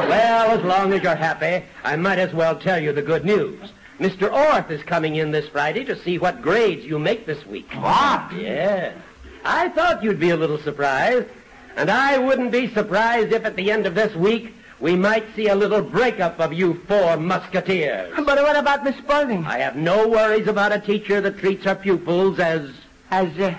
Well, 0.07 0.57
as 0.57 0.63
long 0.63 0.93
as 0.93 1.03
you're 1.03 1.15
happy, 1.15 1.65
I 1.83 1.95
might 1.97 2.17
as 2.19 2.33
well 2.33 2.55
tell 2.55 2.79
you 2.81 2.93
the 2.93 3.01
good 3.01 3.25
news. 3.25 3.71
Mr. 3.99 4.31
Orth 4.31 4.69
is 4.69 4.83
coming 4.83 5.15
in 5.15 5.31
this 5.31 5.49
Friday 5.49 5.83
to 5.85 5.99
see 6.03 6.19
what 6.19 6.41
grades 6.41 6.85
you 6.85 6.99
make 6.99 7.25
this 7.25 7.45
week. 7.47 7.71
What? 7.73 8.31
Yes. 8.33 8.95
I 9.43 9.69
thought 9.69 10.03
you'd 10.03 10.19
be 10.19 10.29
a 10.29 10.37
little 10.37 10.59
surprised. 10.59 11.27
And 11.75 11.89
I 11.89 12.17
wouldn't 12.17 12.51
be 12.51 12.73
surprised 12.73 13.33
if 13.33 13.45
at 13.45 13.55
the 13.55 13.71
end 13.71 13.85
of 13.85 13.95
this 13.95 14.15
week 14.15 14.53
we 14.79 14.95
might 14.95 15.25
see 15.35 15.47
a 15.47 15.55
little 15.55 15.81
breakup 15.81 16.39
of 16.39 16.53
you 16.53 16.75
four 16.87 17.17
musketeers. 17.17 18.13
But 18.15 18.41
what 18.41 18.55
about 18.55 18.83
Miss 18.83 18.97
Spaulding? 18.97 19.45
I 19.45 19.59
have 19.59 19.75
no 19.75 20.07
worries 20.07 20.47
about 20.47 20.71
a 20.71 20.79
teacher 20.79 21.19
that 21.21 21.39
treats 21.39 21.65
her 21.65 21.75
pupils 21.75 22.39
as... 22.39 22.69
As 23.09 23.35
uh, 23.39 23.55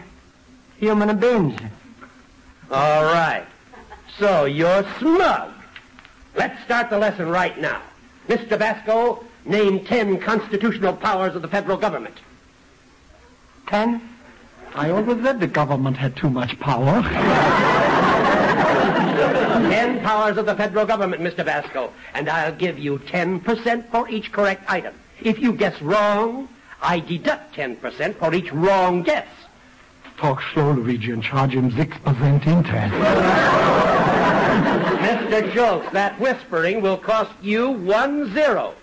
human 0.78 1.18
beings. 1.18 1.58
All 2.70 3.04
right. 3.04 3.46
So 4.18 4.44
you're 4.44 4.84
smug. 4.98 5.52
Let's 6.36 6.62
start 6.64 6.90
the 6.90 6.98
lesson 6.98 7.28
right 7.28 7.58
now. 7.58 7.82
Mr. 8.28 8.58
Basco, 8.58 9.24
name 9.48 9.84
ten 9.84 10.18
constitutional 10.18 10.94
powers 10.94 11.34
of 11.34 11.42
the 11.42 11.48
federal 11.48 11.76
government. 11.76 12.16
Ten? 13.66 14.00
I 14.74 14.90
always 14.90 15.22
said 15.22 15.40
the 15.40 15.46
government 15.46 15.96
had 15.96 16.16
too 16.16 16.30
much 16.30 16.58
power. 16.60 17.02
Ten 19.70 20.00
powers 20.00 20.36
of 20.36 20.46
the 20.46 20.54
federal 20.54 20.86
government, 20.86 21.22
Mr. 21.22 21.44
Basco, 21.44 21.92
and 22.14 22.28
I'll 22.28 22.54
give 22.54 22.78
you 22.78 22.98
10% 22.98 23.90
for 23.90 24.08
each 24.08 24.30
correct 24.30 24.64
item. 24.70 24.94
If 25.20 25.40
you 25.40 25.52
guess 25.52 25.82
wrong, 25.82 26.48
I 26.80 27.00
deduct 27.00 27.56
10% 27.56 28.14
for 28.16 28.32
each 28.34 28.52
wrong 28.52 29.02
guess. 29.02 29.26
Talk 30.18 30.40
slow, 30.52 30.72
Luigi, 30.72 31.10
and 31.10 31.22
charge 31.22 31.54
him 31.54 31.70
6% 31.70 32.46
interest. 32.46 32.94
Mr. 34.98 35.52
Schultz, 35.52 35.90
that 35.92 36.18
whispering 36.20 36.80
will 36.80 36.98
cost 36.98 37.32
you 37.40 37.70
one 37.70 38.32
zero. 38.32 38.74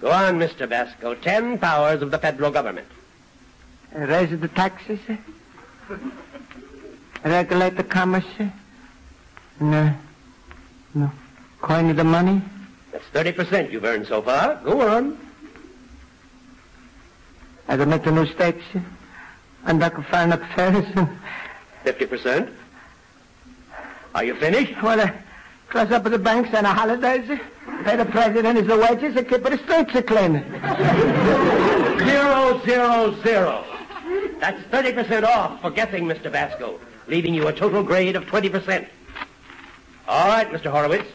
Go 0.00 0.10
on, 0.10 0.38
Mr. 0.38 0.68
Basco. 0.68 1.14
Ten 1.14 1.58
powers 1.58 2.02
of 2.02 2.10
the 2.10 2.18
federal 2.18 2.50
government. 2.50 2.86
Raise 3.92 4.38
the 4.38 4.48
taxes. 4.48 5.00
Regulate 7.24 7.76
the 7.76 7.84
commerce. 7.84 8.24
No. 9.60 9.94
No. 10.94 11.10
Coin 11.60 11.94
the 11.96 12.04
money. 12.04 12.40
That's 12.92 13.04
30% 13.12 13.72
you've 13.72 13.84
earned 13.84 14.06
so 14.06 14.22
far. 14.22 14.56
Go 14.64 14.80
on. 14.88 15.18
I 17.66 17.76
can 17.76 17.90
make 17.90 18.04
the 18.04 18.12
new 18.12 18.26
states. 18.26 18.62
And 19.64 19.82
I 19.82 19.88
can 19.88 20.04
find 20.04 20.32
up 20.32 20.42
affairs. 20.42 20.84
50%. 21.84 22.52
Are 24.14 24.24
you 24.24 24.34
finished? 24.36 24.80
Well, 24.82 25.10
close 25.68 25.90
up 25.90 26.04
with 26.04 26.12
the 26.12 26.18
banks 26.18 26.50
and 26.52 26.64
the 26.64 26.70
holidays. 26.72 27.40
Pay 27.84 27.96
the 27.96 28.04
president 28.04 28.58
his 28.58 28.66
wages 28.66 29.16
and 29.16 29.28
keep 29.28 29.42
the 29.42 29.58
streets 29.58 29.94
a 29.94 30.02
clean. 30.02 30.42
Zero, 31.98 32.60
zero, 32.64 33.14
zero. 33.22 33.64
That's 34.40 34.62
30% 34.64 35.24
off 35.24 35.60
for 35.60 35.70
guessing, 35.70 36.04
Mr. 36.04 36.30
Basco, 36.30 36.78
leaving 37.06 37.34
you 37.34 37.48
a 37.48 37.52
total 37.52 37.82
grade 37.82 38.16
of 38.16 38.24
20%. 38.24 38.86
All 40.06 40.28
right, 40.28 40.50
Mr. 40.50 40.70
Horowitz. 40.70 41.08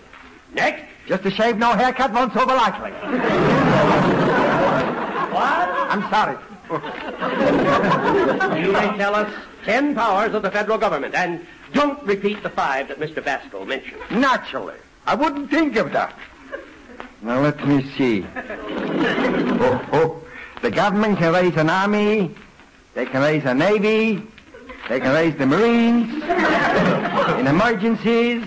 Next. 0.54 0.84
Just 1.08 1.26
a 1.26 1.32
shave, 1.32 1.58
no 1.58 1.74
haircut, 1.74 2.14
once 2.14 2.36
over 2.36 2.54
likely. 2.54 2.92
What? 5.32 5.70
I'm 5.90 6.10
sorry. 6.10 6.38
You 8.62 8.72
may 8.72 8.98
tell 8.98 9.16
us 9.16 9.34
10 9.66 9.96
powers 9.96 10.34
of 10.34 10.44
the 10.44 10.52
federal 10.52 10.78
government, 10.78 11.14
and 11.16 11.46
don't 11.74 12.02
repeat 12.04 12.42
the 12.44 12.50
five 12.50 12.88
that 12.88 13.00
Mr. 13.00 13.24
Basco 13.24 13.66
mentioned. 13.66 14.02
Naturally. 14.12 14.76
I 15.06 15.16
wouldn't 15.16 15.50
think 15.50 15.76
of 15.76 15.92
that. 15.92 16.18
Now, 17.24 17.40
let 17.42 17.66
me 17.68 17.90
see. 17.98 18.26
Oh, 19.66 19.90
oh. 19.94 20.22
The 20.62 20.72
government 20.72 21.18
can 21.18 21.34
raise 21.34 21.56
an 21.56 21.70
army. 21.70 22.36
They 22.96 23.06
can 23.06 23.22
raise 23.22 23.46
a 23.46 23.54
navy. 23.54 24.22
They 24.90 25.00
can 25.00 25.14
raise 25.14 25.36
the 25.38 25.46
Marines. 25.46 26.12
In 27.40 27.48
emergencies, 27.48 28.46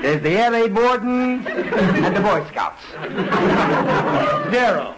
there's 0.00 0.22
the 0.22 0.30
air 0.30 0.50
raid 0.50 0.74
wardens 0.74 1.46
and 1.46 2.16
the 2.16 2.20
Boy 2.20 2.44
Scouts. 2.48 2.82
Zero. 4.50 4.94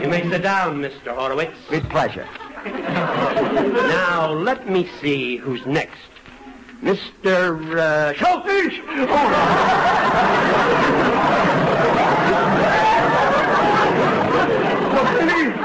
You 0.00 0.08
may 0.08 0.28
sit 0.30 0.42
down, 0.42 0.80
Mr. 0.80 1.14
Horowitz. 1.14 1.56
With 1.70 1.88
pleasure. 1.90 2.28
Now, 2.64 4.30
let 4.32 4.68
me 4.68 4.88
see 5.00 5.36
who's 5.36 5.64
next. 5.66 5.98
Mr. 6.82 7.76
Uh, 7.76 8.12
Schultz! 8.14 8.44
Please, 8.44 8.78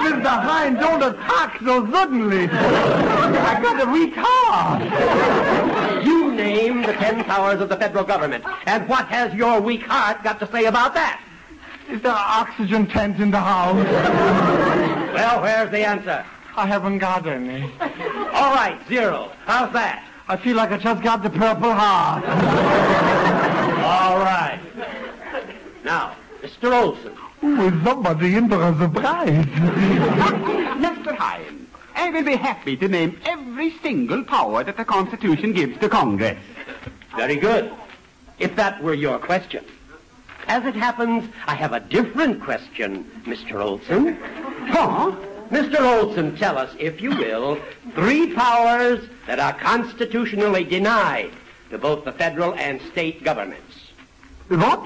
Mr. 0.08 0.42
Hine, 0.42 0.76
don't 0.76 1.04
attack 1.04 1.60
so 1.60 1.90
suddenly. 1.92 2.48
I 2.50 3.60
got 3.62 3.86
a 3.86 3.92
weak 3.92 4.14
heart. 4.16 4.82
You 6.06 6.32
name 6.34 6.82
the 6.82 6.94
ten 6.94 7.26
powers 7.26 7.60
of 7.60 7.68
the 7.68 7.76
federal 7.76 8.06
government. 8.06 8.46
And 8.66 8.88
what 8.88 9.08
has 9.08 9.34
your 9.34 9.60
weak 9.60 9.84
heart 9.84 10.24
got 10.24 10.40
to 10.40 10.52
say 10.52 10.66
about 10.66 10.94
that? 10.94 11.22
Is 11.90 12.02
there 12.02 12.14
oxygen 12.14 12.88
tent 12.88 13.20
in 13.20 13.32
the 13.32 13.40
house? 13.40 13.76
Well, 15.14 15.42
where's 15.42 15.72
the 15.72 15.86
answer? 15.86 16.26
I 16.56 16.66
haven't 16.66 17.00
got 17.00 17.28
any. 17.28 17.64
All 17.82 18.54
right, 18.56 18.80
zero. 18.88 19.32
How's 19.46 19.74
that? 19.74 20.04
I 20.30 20.38
feel 20.38 20.56
like 20.56 20.72
I 20.72 20.78
just 20.78 21.04
got 21.04 21.22
the 21.22 21.30
purple 21.30 21.74
heart. 21.74 22.24
All 23.84 24.20
right. 24.20 24.60
Now, 25.84 26.16
Mr. 26.42 26.72
Olson. 26.74 27.14
Ooh, 27.48 27.62
is 27.62 27.84
somebody 27.84 28.36
in 28.36 28.50
for 28.50 28.62
a 28.62 28.78
surprise? 28.78 29.46
Mr. 30.86 31.16
Hine, 31.16 31.68
I 31.96 32.10
will 32.10 32.24
be 32.24 32.36
happy 32.36 32.76
to 32.76 32.90
name 32.90 33.18
every 33.24 33.72
single 33.80 34.26
power 34.26 34.66
that 34.66 34.76
the 34.76 34.84
Constitution 34.84 35.54
gives 35.54 35.80
to 35.80 35.88
Congress. 35.88 36.38
Very 37.16 37.38
good. 37.38 37.72
If 38.38 38.58
that 38.58 38.84
were 38.84 38.94
your 38.94 39.18
question. 39.18 39.64
As 40.48 40.66
it 40.66 40.76
happens, 40.76 41.30
I 41.46 41.56
have 41.56 41.72
a 41.72 41.80
different 41.80 42.44
question, 42.44 43.10
Mr. 43.24 43.62
Olson. 43.62 44.18
Huh? 44.68 45.16
Mr. 45.50 45.80
Olson, 45.80 46.36
tell 46.36 46.58
us, 46.58 46.76
if 46.78 47.02
you 47.02 47.12
will, 47.12 47.58
three 47.96 48.34
powers 48.34 49.08
that 49.26 49.40
are 49.40 49.54
constitutionally 49.54 50.66
denied 50.66 51.32
to 51.70 51.78
both 51.78 52.04
the 52.04 52.12
federal 52.12 52.54
and 52.56 52.82
state 52.82 53.24
governments. 53.24 53.67
What? 54.50 54.82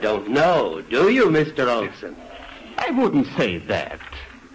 Don't 0.00 0.30
know, 0.30 0.80
do 0.80 1.10
you, 1.10 1.26
Mr. 1.26 1.68
Olson? 1.68 2.16
I 2.78 2.90
wouldn't 2.90 3.26
say 3.36 3.58
that. 3.58 4.00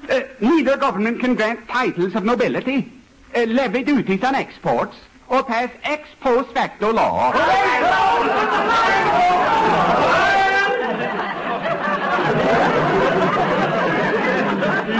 Uh, 0.10 0.22
neither 0.40 0.76
government 0.76 1.20
can 1.20 1.36
grant 1.36 1.68
titles 1.68 2.16
of 2.16 2.24
nobility, 2.24 2.92
uh, 3.36 3.44
levy 3.44 3.84
duties 3.84 4.24
on 4.24 4.34
exports, 4.34 4.96
or 5.30 5.44
pass 5.44 5.70
ex 5.84 6.10
post 6.20 6.52
facto 6.54 6.92
law. 6.92 7.32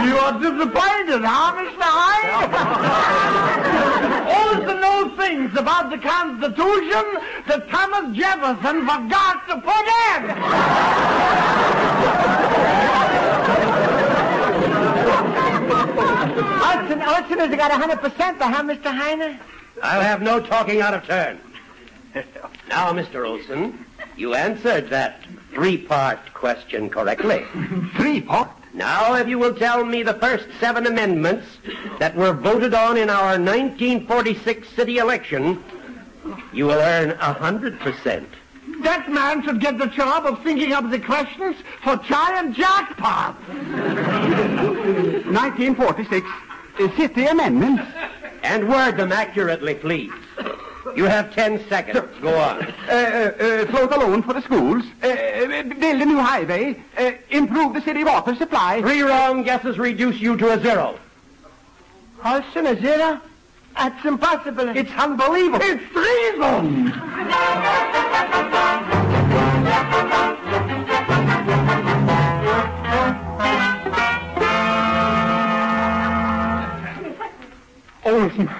You 0.04 0.16
are 0.16 0.32
disappointed, 0.38 1.24
huh, 1.24 1.52
Mr. 1.56 1.80
Hyde? 1.80 3.84
All 5.28 5.34
the 5.34 5.40
new 5.40 5.48
things 5.48 5.58
about 5.58 5.90
the 5.90 5.98
Constitution 5.98 7.04
that 7.46 7.68
Thomas 7.68 8.16
Jefferson 8.16 8.80
forgot 8.80 9.46
to 9.48 9.60
put 9.60 9.86
in. 10.08 10.28
Olson, 16.64 17.02
Olson 17.02 17.38
has 17.38 17.54
got 17.56 17.70
100% 17.70 18.38
huh, 18.38 18.62
Mr. 18.62 18.98
Heiner. 18.98 19.38
I'll 19.82 20.00
have 20.00 20.22
no 20.22 20.40
talking 20.40 20.80
out 20.80 20.94
of 20.94 21.04
turn. 21.04 21.40
now, 22.68 22.92
Mr. 22.92 23.26
Olson, 23.26 23.84
you 24.16 24.34
answered 24.34 24.88
that 24.90 25.22
three-part 25.52 26.34
question 26.34 26.88
correctly. 26.90 27.44
Three 27.96 28.20
part? 28.20 28.57
Now, 28.78 29.14
if 29.16 29.26
you 29.26 29.40
will 29.40 29.56
tell 29.56 29.84
me 29.84 30.04
the 30.04 30.14
first 30.14 30.46
seven 30.60 30.86
amendments 30.86 31.58
that 31.98 32.14
were 32.14 32.32
voted 32.32 32.74
on 32.74 32.96
in 32.96 33.10
our 33.10 33.30
1946 33.30 34.68
city 34.68 34.98
election, 34.98 35.64
you 36.52 36.66
will 36.66 36.78
earn 36.78 37.10
a 37.10 37.32
hundred 37.32 37.80
percent. 37.80 38.28
That 38.82 39.10
man 39.10 39.42
should 39.42 39.60
get 39.60 39.78
the 39.78 39.88
job 39.88 40.26
of 40.26 40.44
thinking 40.44 40.72
up 40.72 40.88
the 40.90 41.00
questions 41.00 41.56
for 41.82 41.96
giant 41.96 42.54
jackpot. 42.54 43.34
1946 43.48 46.28
uh, 46.78 46.96
city 46.96 47.26
amendments. 47.26 47.82
And 48.44 48.68
word 48.68 48.96
them 48.96 49.10
accurately, 49.10 49.74
please. 49.74 50.12
You 50.96 51.04
have 51.04 51.32
ten 51.34 51.66
seconds. 51.68 52.08
Go 52.20 52.36
on. 52.36 52.62
Uh, 52.88 52.92
uh, 52.92 53.66
float 53.66 53.92
a 53.92 53.98
loan 53.98 54.22
for 54.22 54.32
the 54.34 54.42
schools, 54.42 54.84
uh, 55.02 55.06
build 55.62 56.02
a 56.02 56.04
new 56.04 56.18
highway, 56.18 56.82
uh, 56.96 57.12
improve 57.30 57.74
the 57.74 57.80
city 57.82 58.04
water 58.04 58.34
supply. 58.34 58.80
Three 58.80 59.02
wrong 59.02 59.42
guesses 59.42 59.78
reduce 59.78 60.20
you 60.20 60.36
to 60.36 60.52
a 60.52 60.60
zero. 60.60 60.98
Olson, 62.24 62.66
a 62.66 62.80
zero? 62.80 63.20
That's 63.76 64.04
impossible. 64.04 64.70
It's 64.70 64.90
unbelievable. 64.92 65.60
It's 65.62 65.84
treason. 65.92 66.92
Olson, 78.04 78.50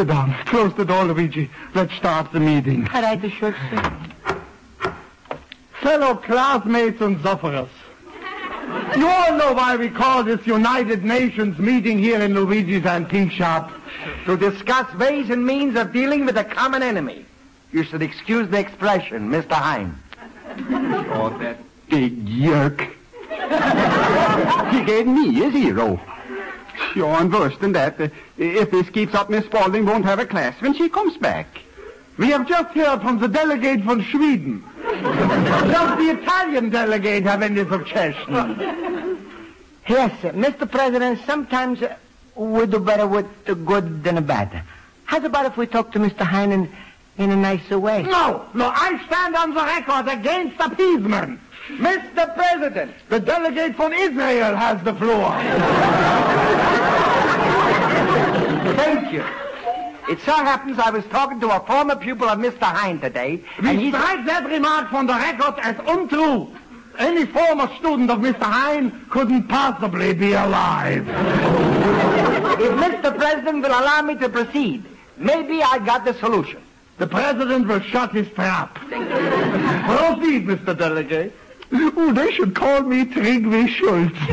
sit 0.00 0.08
down. 0.08 0.34
Close 0.46 0.74
the 0.76 0.84
door, 0.84 1.04
Luigi. 1.04 1.50
Let's 1.74 1.94
start 1.94 2.32
the 2.32 2.40
meeting. 2.40 2.88
All 2.94 3.02
right, 3.02 3.20
the 3.20 3.30
Schultz. 3.30 3.58
Fellow 5.82 6.14
classmates 6.14 7.00
and 7.02 7.20
sufferers, 7.22 7.68
you 8.96 9.06
all 9.06 9.36
know 9.36 9.52
why 9.52 9.76
we 9.76 9.88
call 9.90 10.22
this 10.24 10.46
United 10.46 11.04
Nations 11.04 11.58
meeting 11.58 11.98
here 11.98 12.20
in 12.20 12.34
Luigi's 12.34 12.86
antique 12.86 13.32
shop. 13.32 13.72
To 14.24 14.36
discuss 14.36 14.92
ways 14.94 15.28
and 15.28 15.44
means 15.44 15.76
of 15.76 15.92
dealing 15.92 16.24
with 16.24 16.38
a 16.38 16.44
common 16.44 16.82
enemy. 16.82 17.26
You 17.72 17.84
should 17.84 18.00
excuse 18.02 18.48
the 18.48 18.58
expression, 18.58 19.28
Mr. 19.28 19.52
Hine. 19.52 19.98
Oh, 21.12 21.36
that 21.40 21.58
big 21.88 22.26
yerk. 22.28 22.80
he 24.72 24.84
gave 24.84 25.06
me 25.06 25.34
his 25.34 25.52
zero. 25.52 26.00
Sure, 26.92 27.14
and 27.20 27.32
worse 27.32 27.56
than 27.58 27.72
that, 27.72 28.00
uh, 28.00 28.08
if 28.36 28.70
this 28.70 28.88
keeps 28.90 29.14
up, 29.14 29.30
Miss 29.30 29.44
Spaulding 29.46 29.86
won't 29.86 30.04
have 30.04 30.18
a 30.18 30.26
class 30.26 30.60
when 30.60 30.74
she 30.74 30.88
comes 30.88 31.16
back. 31.16 31.46
We 32.18 32.28
have 32.30 32.46
just 32.48 32.74
heard 32.74 33.00
from 33.00 33.18
the 33.18 33.28
delegate 33.28 33.82
from 33.84 34.04
Sweden. 34.10 34.64
Does 34.82 35.98
the 35.98 36.20
Italian 36.20 36.70
delegate 36.70 37.24
have 37.24 37.42
any 37.42 37.64
suggestions? 37.68 39.18
Yes, 39.88 40.12
sir. 40.22 40.30
Mr. 40.32 40.70
President, 40.70 41.18
sometimes... 41.26 41.82
Uh, 41.82 41.96
we 42.36 42.64
do 42.66 42.78
better 42.78 43.06
with 43.06 43.26
the 43.44 43.54
good 43.54 44.04
than 44.04 44.14
the 44.14 44.20
bad. 44.20 44.62
How's 45.04 45.24
about 45.24 45.46
if 45.46 45.56
we 45.56 45.66
talk 45.66 45.92
to 45.92 45.98
Mr. 45.98 46.20
Hine 46.20 46.52
in, 46.52 46.72
in 47.18 47.30
a 47.30 47.36
nicer 47.36 47.78
way? 47.78 48.04
No, 48.04 48.46
no, 48.54 48.70
I 48.72 49.04
stand 49.06 49.34
on 49.34 49.52
the 49.52 49.62
record 49.62 50.08
against 50.08 50.60
appeasement. 50.60 51.40
Mr. 51.68 52.34
President, 52.34 52.94
the 53.08 53.20
delegate 53.20 53.76
from 53.76 53.92
Israel 53.92 54.56
has 54.56 54.82
the 54.82 54.94
floor. 54.94 55.30
Thank 58.76 59.12
you. 59.12 59.24
It 60.08 60.20
so 60.22 60.32
happens 60.32 60.78
I 60.78 60.90
was 60.90 61.04
talking 61.06 61.38
to 61.40 61.54
a 61.54 61.60
former 61.66 61.94
pupil 61.94 62.28
of 62.28 62.38
Mr. 62.38 62.62
Hine 62.62 62.98
today, 63.00 63.44
and 63.58 63.78
he 63.78 63.90
strike 63.90 64.26
that 64.26 64.46
remark 64.46 64.90
from 64.90 65.06
the 65.06 65.12
record 65.14 65.54
as 65.62 65.76
untrue. 65.86 66.50
Any 66.98 67.26
former 67.26 67.68
student 67.76 68.10
of 68.10 68.18
Mr. 68.18 68.42
Hine 68.42 69.06
couldn't 69.08 69.46
possibly 69.48 70.12
be 70.12 70.32
alive. 70.32 71.08
if 71.08 72.72
Mr. 72.72 73.16
President 73.16 73.62
will 73.62 73.70
allow 73.70 74.02
me 74.02 74.16
to 74.16 74.28
proceed, 74.28 74.84
maybe 75.16 75.62
I 75.62 75.78
got 75.78 76.04
the 76.04 76.14
solution. 76.14 76.60
The 76.98 77.06
president 77.06 77.68
will 77.68 77.80
shut 77.80 78.12
his 78.12 78.28
trap. 78.30 78.74
Proceed, 78.74 80.46
Mr. 80.46 80.76
Delegate. 80.76 81.32
Oh, 81.72 82.12
they 82.12 82.32
should 82.32 82.54
call 82.54 82.82
me 82.82 83.04
Trygve 83.04 83.68
Schultz. 83.68 84.18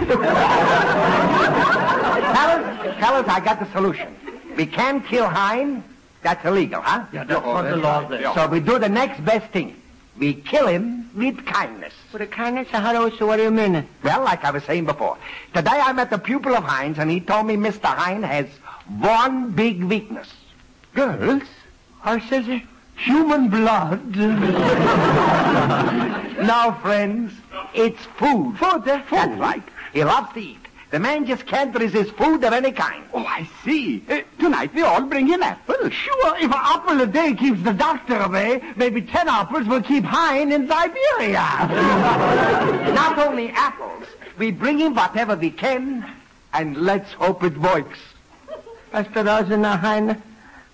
fellas, 2.35 2.99
fellas, 2.99 3.27
I 3.27 3.39
got 3.43 3.59
the 3.59 3.71
solution. 3.71 4.15
We 4.55 4.65
can't 4.65 5.05
kill 5.05 5.27
Hine. 5.27 5.83
That's 6.23 6.43
illegal, 6.45 6.81
huh? 6.81 7.05
Yeah, 7.13 7.23
that's 7.23 7.45
what 7.45 7.63
the 7.63 7.77
law 7.77 8.09
says. 8.09 8.33
So 8.33 8.47
we 8.47 8.59
do 8.59 8.79
the 8.79 8.89
next 8.89 9.23
best 9.23 9.51
thing. 9.51 9.79
We 10.17 10.33
kill 10.33 10.67
him 10.67 11.11
with 11.15 11.45
kindness. 11.45 11.93
With 12.11 12.23
a 12.23 12.27
kindness? 12.27 12.69
How 12.69 12.91
do, 12.91 13.15
so 13.17 13.27
what 13.27 13.37
do 13.37 13.43
you 13.43 13.51
mean? 13.51 13.87
Well, 14.03 14.23
like 14.23 14.43
I 14.43 14.49
was 14.49 14.63
saying 14.63 14.85
before, 14.85 15.17
today 15.53 15.79
I 15.79 15.93
met 15.93 16.09
the 16.09 16.17
pupil 16.17 16.55
of 16.55 16.63
Hines, 16.63 16.97
and 16.97 17.11
he 17.11 17.19
told 17.19 17.45
me 17.45 17.55
Mr. 17.55 17.85
Hine 17.85 18.23
has 18.23 18.47
one 18.97 19.51
big 19.51 19.83
weakness. 19.83 20.27
Girls? 20.95 21.43
Horses? 21.99 22.61
Human 22.97 23.49
blood. 23.49 24.15
now, 26.45 26.79
friends, 26.81 27.31
it's 27.73 28.03
food. 28.17 28.57
Food, 28.57 28.87
eh? 28.87 29.03
That's 29.09 29.39
right. 29.39 29.63
He 29.93 30.03
loves 30.03 30.33
to 30.33 30.39
eat. 30.39 30.57
The 30.89 30.99
man 30.99 31.25
just 31.25 31.45
can't 31.45 31.75
resist 31.77 32.11
food 32.11 32.43
of 32.43 32.53
any 32.53 32.71
kind. 32.71 33.03
Oh, 33.13 33.25
I 33.25 33.47
see. 33.63 34.03
Uh, 34.09 34.21
tonight 34.39 34.73
we 34.73 34.83
all 34.83 35.01
bring 35.01 35.27
him 35.27 35.43
apples. 35.43 35.91
Sure, 35.91 36.37
if 36.37 36.45
an 36.45 36.53
apple 36.53 37.01
a 37.01 37.05
day 37.05 37.33
keeps 37.33 37.61
the 37.63 37.73
doctor 37.73 38.17
away, 38.17 38.61
maybe 38.77 39.01
ten 39.01 39.27
apples 39.27 39.67
will 39.67 39.81
keep 39.83 40.05
Hine 40.05 40.51
in 40.51 40.67
Siberia. 40.67 41.33
Not 42.95 43.19
only 43.19 43.49
apples, 43.49 44.05
we 44.37 44.51
bring 44.51 44.79
him 44.79 44.95
whatever 44.95 45.35
we 45.35 45.51
can, 45.51 46.09
and 46.53 46.77
let's 46.77 47.11
hope 47.13 47.43
it 47.43 47.57
works. 47.57 47.99
Mr. 48.93 49.25
Rosen, 49.25 49.63
Hine. 49.65 50.21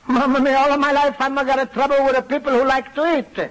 Mamma 0.07 0.39
mia, 0.39 0.57
all 0.57 0.71
of 0.71 0.79
my 0.79 0.91
life 0.91 1.15
I'm 1.19 1.35
got 1.35 1.59
a 1.59 1.65
trouble 1.65 2.03
with 2.05 2.15
the 2.15 2.21
people 2.21 2.51
who 2.51 2.65
like 2.65 2.93
to 2.95 3.19
eat. 3.19 3.49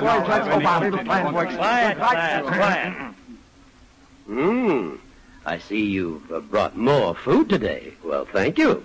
Boys, 0.00 0.28
let's 0.28 0.48
hope 0.48 0.64
our 0.64 0.80
little 0.80 1.04
plan 1.04 1.32
works. 1.32 1.54
Quiet, 1.54 1.98
quiet, 1.98 2.46
quiet. 2.46 3.14
Hmm. 4.26 4.96
I 5.46 5.58
see 5.58 5.86
you've 5.86 6.30
uh, 6.32 6.40
brought 6.40 6.76
more 6.76 7.14
food 7.14 7.48
today. 7.48 7.94
Well, 8.02 8.24
thank 8.24 8.58
you. 8.58 8.82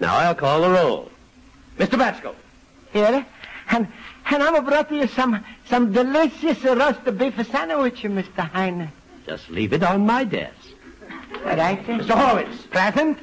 Now 0.00 0.16
I'll 0.16 0.34
call 0.34 0.62
the 0.62 0.70
roll. 0.70 1.10
Mr. 1.78 1.96
Basco. 1.96 2.34
Here? 2.92 3.24
And, 3.70 3.86
and 4.26 4.42
I'm 4.42 4.64
brought 4.64 4.90
you 4.90 5.06
some, 5.06 5.44
some 5.66 5.92
delicious 5.92 6.62
roast 6.64 7.04
beef 7.16 7.34
sandwich, 7.50 8.02
Mr. 8.02 8.48
Hine. 8.50 8.90
Just 9.26 9.48
leave 9.48 9.72
it 9.72 9.82
on 9.82 10.06
my 10.06 10.24
desk. 10.24 10.56
All 11.44 11.56
right? 11.56 11.84
Mr. 11.86 12.10
Horowitz. 12.10 12.62
Present. 12.66 13.18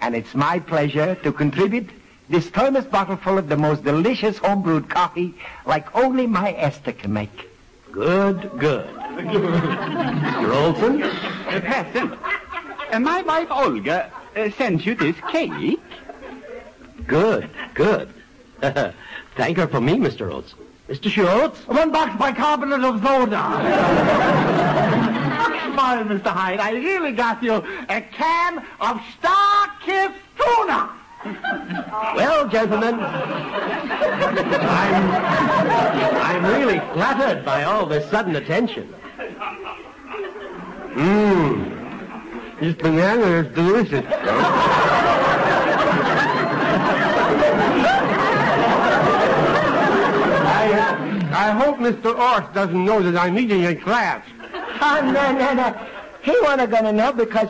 And 0.00 0.14
it's 0.14 0.34
my 0.34 0.58
pleasure 0.58 1.14
to 1.16 1.32
contribute 1.32 1.88
this 2.28 2.48
thermos 2.50 2.84
bottle 2.84 3.16
full 3.16 3.38
of 3.38 3.48
the 3.48 3.56
most 3.56 3.82
delicious 3.82 4.38
homebrewed 4.38 4.88
coffee 4.88 5.34
like 5.64 5.94
only 5.96 6.26
my 6.26 6.52
Esther 6.52 6.92
can 6.92 7.12
make. 7.12 7.48
Good, 7.90 8.50
good. 8.58 8.86
Mr. 8.88 10.54
Olson? 10.54 11.02
Uh, 11.02 11.60
Peasant, 11.60 12.18
uh, 12.92 13.00
my 13.00 13.22
wife 13.22 13.48
Olga 13.50 14.12
uh, 14.36 14.50
sent 14.50 14.84
you 14.84 14.94
this 14.94 15.16
cake. 15.30 15.80
Good, 17.06 17.50
good. 17.74 18.12
Thank 19.38 19.56
her 19.56 19.66
for 19.68 19.80
me, 19.80 19.94
Mr. 19.94 20.32
Olson. 20.32 20.58
Mr. 20.88 21.08
Schultz? 21.08 21.64
One 21.68 21.92
box 21.92 22.18
bicarbonate 22.18 22.82
of 22.82 23.00
soda. 23.00 23.28
Smile, 25.72 26.04
Mr. 26.06 26.26
Hyde. 26.26 26.58
I 26.58 26.72
really 26.72 27.12
got 27.12 27.40
you 27.40 27.54
a 27.54 28.00
can 28.00 28.58
of 28.80 29.00
StarKist 29.22 30.14
tuna. 30.36 30.90
Well, 32.16 32.48
gentlemen, 32.48 32.98
I'm, 32.98 35.10
I'm 36.16 36.44
really 36.44 36.80
flattered 36.94 37.44
by 37.44 37.62
all 37.62 37.86
this 37.86 38.10
sudden 38.10 38.34
attention. 38.34 38.92
Mmm. 40.94 42.58
This 42.58 42.74
banana 42.74 43.46
is 43.46 43.54
delicious. 43.54 44.04
I, 51.38 51.48
I 51.48 51.50
hope 51.52 51.76
Mr. 51.78 52.18
Orth 52.18 52.52
doesn't 52.52 52.84
know 52.84 53.00
that 53.02 53.16
I'm 53.16 53.38
eating 53.38 53.62
in 53.62 53.80
class. 53.80 54.24
Oh, 54.80 55.00
no, 55.16 55.32
no, 55.32 55.54
no. 55.54 55.86
He 56.22 56.36
wasn't 56.42 56.70
going 56.70 56.84
to 56.84 56.92
know 56.92 57.12
because 57.12 57.48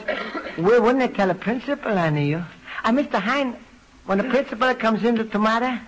we 0.59 0.79
wouldn't 0.79 1.15
tell 1.15 1.29
the 1.29 1.35
principal 1.35 1.93
any 1.93 2.29
you. 2.29 2.45
And 2.85 2.99
ah, 2.99 3.03
Mr. 3.03 3.21
Hine, 3.21 3.57
when 4.07 4.19
the 4.19 4.25
principal 4.25 4.75
comes 4.75 5.05
in 5.05 5.29
tomorrow, 5.31 5.79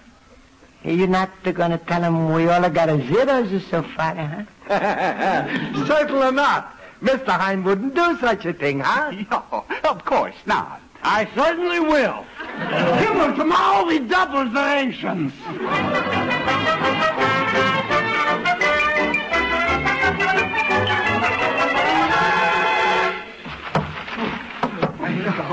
you're 0.82 1.06
not 1.06 1.30
going 1.42 1.72
to 1.72 1.78
tell 1.78 2.02
him 2.02 2.32
we 2.32 2.48
all 2.48 2.68
got 2.70 2.88
a 2.88 3.06
zeros 3.06 3.66
so 3.66 3.82
far, 3.82 4.14
huh? 4.14 4.44
Certainly 5.86 6.32
not. 6.32 6.76
Mr. 7.02 7.28
Hine 7.28 7.62
wouldn't 7.64 7.94
do 7.94 8.18
such 8.18 8.46
a 8.46 8.52
thing, 8.52 8.80
huh? 8.80 9.12
No, 9.30 9.64
of 9.84 10.04
course 10.04 10.36
not. 10.46 10.80
I 11.02 11.26
certainly 11.34 11.80
will. 11.80 12.26
Himmel, 12.98 13.34
tomorrow 13.34 13.86
we 13.86 14.00
double 14.00 14.44
the 14.44 14.60
rations. 14.60 15.32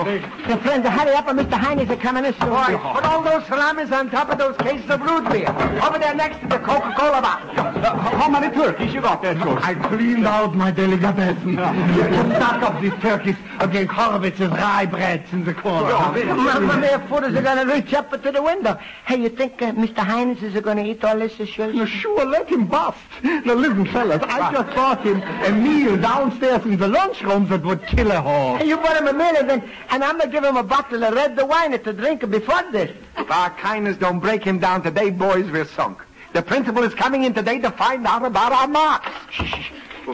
Your 0.08 0.58
friends, 0.60 0.88
hurry 0.88 1.14
up, 1.16 1.28
or 1.28 1.34
Mr. 1.34 1.54
Hine 1.54 1.80
is 1.80 2.00
coming 2.00 2.24
in 2.24 2.34
soon. 2.36 2.50
Boy, 2.50 2.78
put 2.94 3.04
all 3.04 3.22
those 3.22 3.46
salamis 3.46 3.92
on 3.92 4.10
top 4.10 4.30
of 4.30 4.38
those 4.38 4.56
cases 4.58 4.90
of 4.90 5.02
root 5.02 5.30
beer. 5.30 5.50
Over 5.84 6.00
there 6.00 6.16
next 6.16 6.40
to 6.40 6.48
the 6.48 6.60
Coca-Cola 6.60 7.22
bottle. 7.22 7.50
Uh, 7.60 7.98
how 7.98 8.30
many 8.30 8.54
turkeys 8.56 8.94
you 8.94 9.02
got 9.02 9.22
there, 9.22 9.38
Schultz? 9.38 9.62
I 9.66 9.74
cleaned 9.74 10.26
out 10.26 10.56
my 10.56 10.72
delicatessen. 10.72 11.58
to 11.58 12.36
stock 12.38 12.64
up 12.64 12.82
these 12.82 12.94
turkeys 13.02 13.36
against 13.60 13.92
Horowitz's 13.92 14.50
rye 14.50 14.86
breads 14.86 15.32
in 15.34 15.44
the 15.44 15.54
corner. 15.54 15.90
Mamma 15.90 16.78
mia, 16.78 17.00
food 17.10 17.26
is 17.26 17.44
going 17.44 17.68
to 17.68 17.74
reach 17.74 17.94
up 17.94 18.10
to 18.10 18.32
the 18.32 18.42
window. 18.42 18.80
Hey, 19.06 19.22
you 19.22 19.30
think 19.30 19.62
uh, 19.62 19.74
Mr. 19.74 19.98
Hines 19.98 20.42
is 20.42 20.54
going 20.62 20.78
to 20.78 20.86
eat 20.86 21.04
all 21.04 21.20
this, 21.20 21.36
Schultz? 21.36 21.76
Now, 21.76 21.86
sure, 21.86 22.26
let 22.26 22.48
him 22.48 22.66
bust. 22.66 22.98
Now, 23.24 23.56
listen, 23.56 23.86
fellas, 23.88 24.24
I 24.24 24.52
just 24.54 24.76
bought 24.76 25.04
him 25.04 25.22
a 25.22 25.52
meal 25.52 25.98
downstairs 25.98 26.64
in 26.64 26.78
the 26.78 26.88
lunchroom 26.88 27.48
that 27.50 27.64
would 27.64 27.86
kill 27.88 28.12
a 28.12 28.22
horse. 28.22 28.64
You 28.64 28.78
bought 28.78 28.98
him 28.98 29.08
a 29.08 29.14
meal, 29.14 29.36
and, 29.38 29.50
then, 29.50 29.70
and 29.98 30.04
I'm 30.04 30.20
going 30.20 30.30
to 30.30 30.32
give 30.32 30.44
him 30.44 30.58
a 30.58 30.64
bottle 30.64 31.04
of 31.04 31.16
red 31.16 31.36
wine 31.42 31.72
to 31.72 31.92
drink 31.92 32.30
before 32.30 32.62
this. 32.72 32.96
If 33.18 33.32
our 33.32 33.50
kindness 33.50 33.98
don't 33.98 34.20
break 34.20 34.44
him 34.44 34.60
down 34.60 34.84
today, 34.84 35.10
boys, 35.10 35.50
we're 35.50 35.66
sunk. 35.66 36.04
The 36.34 36.44
principal 36.44 36.84
is 36.84 36.94
coming 36.94 37.24
in 37.24 37.34
today 37.34 37.58
to 37.62 37.72
find 37.72 38.06
out 38.06 38.24
about 38.24 38.52
our 38.52 38.68
marks. 38.68 39.10
Shh, 39.32 39.46
shh, 39.46 39.72
shh. 40.06 40.12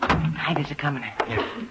Hines 0.00 0.68
is 0.68 0.76
coming 0.76 1.04
in. 1.28 1.68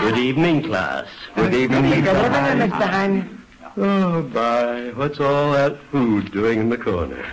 Good 0.00 0.18
evening, 0.18 0.64
class. 0.64 1.06
Good 1.36 1.54
evening, 1.54 1.82
Good 1.82 2.04
Mr. 2.04 2.24
evening, 2.26 2.68
Mr. 2.68 2.88
Hine. 2.88 3.41
Oh, 3.74 4.22
my. 4.34 4.90
What's 4.90 5.18
all 5.18 5.52
that 5.52 5.78
food 5.90 6.30
doing 6.30 6.60
in 6.60 6.68
the 6.68 6.76
corner? 6.76 7.16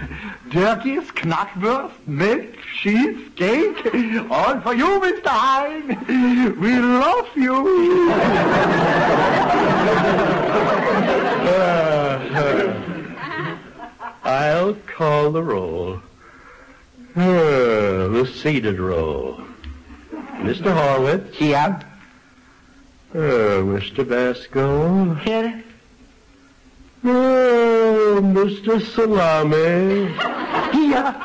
Jerkies, 0.50 1.06
knackwurst, 1.14 1.92
milk, 2.08 2.56
cheese, 2.78 3.30
cake. 3.36 3.86
All 4.32 4.62
for 4.62 4.74
you, 4.74 4.86
Mr. 5.02 5.28
Hine. 5.28 6.60
We 6.60 6.80
love 6.80 7.28
you. 7.36 8.12
I'll 14.24 14.76
call 14.96 15.32
the 15.32 15.44
roll. 15.44 16.02
Uh, 17.16 18.08
the 18.08 18.32
seated 18.34 18.80
roll. 18.80 19.42
Mr. 20.38 20.72
Horowitz. 20.72 21.36
Here. 21.36 21.80
Uh, 23.14 23.18
Mr. 23.18 24.08
Basco. 24.08 25.16
Here. 25.16 25.64
Oh, 27.02 28.20
Mr. 28.22 28.82
Salami. 28.82 30.12
Here. 30.74 31.16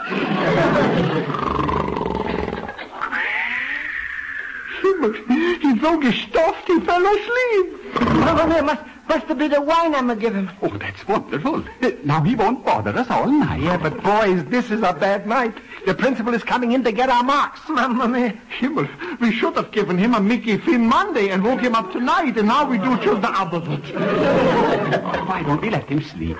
He's 5.60 5.80
so 5.80 6.00
gestuffed 6.00 6.66
he 6.68 6.80
fell 6.80 7.04
asleep. 7.04 7.80
Oh, 7.96 8.56
it 8.56 8.64
must, 8.64 8.82
must 9.08 9.26
have 9.26 9.38
been 9.38 9.50
the 9.50 9.60
wine 9.60 9.94
I'm 9.94 10.06
going 10.06 10.18
to 10.18 10.24
give 10.24 10.34
him. 10.34 10.50
Oh, 10.62 10.68
that's 10.68 11.06
wonderful. 11.06 11.64
Now 12.04 12.22
he 12.22 12.34
won't 12.34 12.64
bother 12.64 12.96
us 12.96 13.08
all 13.10 13.26
night. 13.26 13.62
Yeah, 13.62 13.76
but 13.76 14.02
boys, 14.02 14.44
this 14.46 14.70
is 14.70 14.82
a 14.82 14.92
bad 14.92 15.26
night. 15.26 15.54
The 15.86 15.94
principal 15.94 16.34
is 16.34 16.42
coming 16.42 16.72
in 16.72 16.84
to 16.84 16.92
get 16.92 17.08
our 17.08 17.22
marks. 17.22 17.60
Mamma 17.68 18.08
mia. 18.08 18.40
Himmel, 18.58 18.88
we 19.20 19.32
should 19.32 19.56
have 19.56 19.70
given 19.72 19.98
him 19.98 20.14
a 20.14 20.20
Mickey 20.20 20.58
Finn 20.58 20.86
Monday 20.86 21.28
and 21.28 21.44
woke 21.44 21.60
him 21.60 21.74
up 21.74 21.92
tonight, 21.92 22.36
and 22.36 22.48
now 22.48 22.68
we 22.68 22.78
do 22.78 22.96
just 22.98 23.20
the 23.20 23.28
opposite. 23.28 23.94
Why 25.28 25.42
don't 25.44 25.60
we 25.60 25.70
let 25.70 25.88
him 25.88 26.02
sleep? 26.02 26.36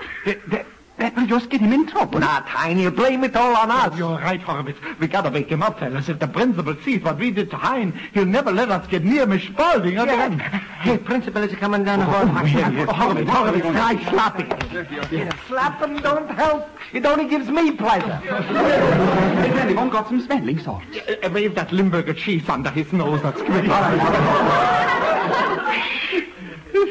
That 0.97 1.15
will 1.15 1.25
just 1.25 1.49
get 1.49 1.59
him 1.59 1.73
in 1.73 1.85
trouble. 1.87 2.19
Nah, 2.19 2.39
Tiny, 2.41 2.83
you 2.83 2.91
blame 2.91 3.23
it 3.23 3.35
all 3.35 3.55
on 3.55 3.69
us. 3.69 3.97
You're 3.97 4.17
right, 4.17 4.39
Horowitz. 4.39 4.79
We 4.99 5.07
gotta 5.07 5.29
wake 5.29 5.49
him 5.49 5.61
up, 5.61 5.79
fellas. 5.79 6.07
If 6.07 6.19
the 6.19 6.27
principal 6.27 6.75
sees 6.83 7.01
what 7.01 7.19
we 7.19 7.31
did 7.31 7.49
to 7.51 7.57
Hein, 7.57 7.99
he'll 8.13 8.25
never 8.25 8.51
let 8.51 8.71
us 8.71 8.87
get 8.87 9.03
near 9.03 9.25
Miss 9.25 9.43
Spaulding 9.43 9.97
again. 9.97 10.39
Hey, 10.39 10.97
principal 10.97 11.43
is 11.43 11.53
coming 11.55 11.83
down 11.83 11.99
the 11.99 12.05
hall. 12.05 12.25
Oh, 12.25 12.45
yes. 12.45 12.89
Horowitz, 12.89 13.29
Horowitz, 13.29 13.67
try 13.67 14.09
slapping. 14.09 15.37
Slapping 15.47 15.97
don't 15.97 16.29
help. 16.29 16.69
It 16.93 17.05
only 17.05 17.27
gives 17.27 17.49
me 17.49 17.71
pleasure. 17.71 18.15
Has 18.15 19.57
anyone 19.57 19.89
got 19.89 20.07
some 20.07 20.21
smelling 20.21 20.59
salts? 20.59 20.85
Uh, 21.23 21.29
wave 21.29 21.55
that 21.55 21.71
Limburger 21.71 22.13
cheese 22.13 22.47
under 22.47 22.69
his 22.69 22.91
nose. 22.93 23.21
That's 23.21 23.41
great. 23.41 25.01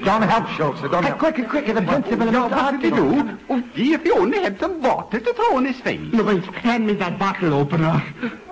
Don't 0.04 0.22
help, 0.22 0.48
Schultz. 0.50 0.80
Don't 0.82 1.02
help. 1.02 1.18
quicker, 1.18 1.44
quicker, 1.44 1.72
the 1.72 1.82
principal 1.82 2.30
No, 2.30 2.46
is 2.46 2.52
what 2.52 2.70
did 2.72 2.82
he 2.82 2.90
do? 2.90 3.38
Oh, 3.48 3.62
gee, 3.74 3.94
if 3.94 4.02
he 4.02 4.10
only 4.10 4.38
had 4.38 4.60
some 4.60 4.82
water 4.82 5.18
to 5.18 5.32
throw 5.32 5.58
in 5.58 5.64
his 5.64 5.80
face. 5.80 6.00
Louise, 6.12 6.44
hand 6.46 6.86
me 6.86 6.94
that 6.94 7.18
bottle 7.18 7.54
opener. 7.54 7.98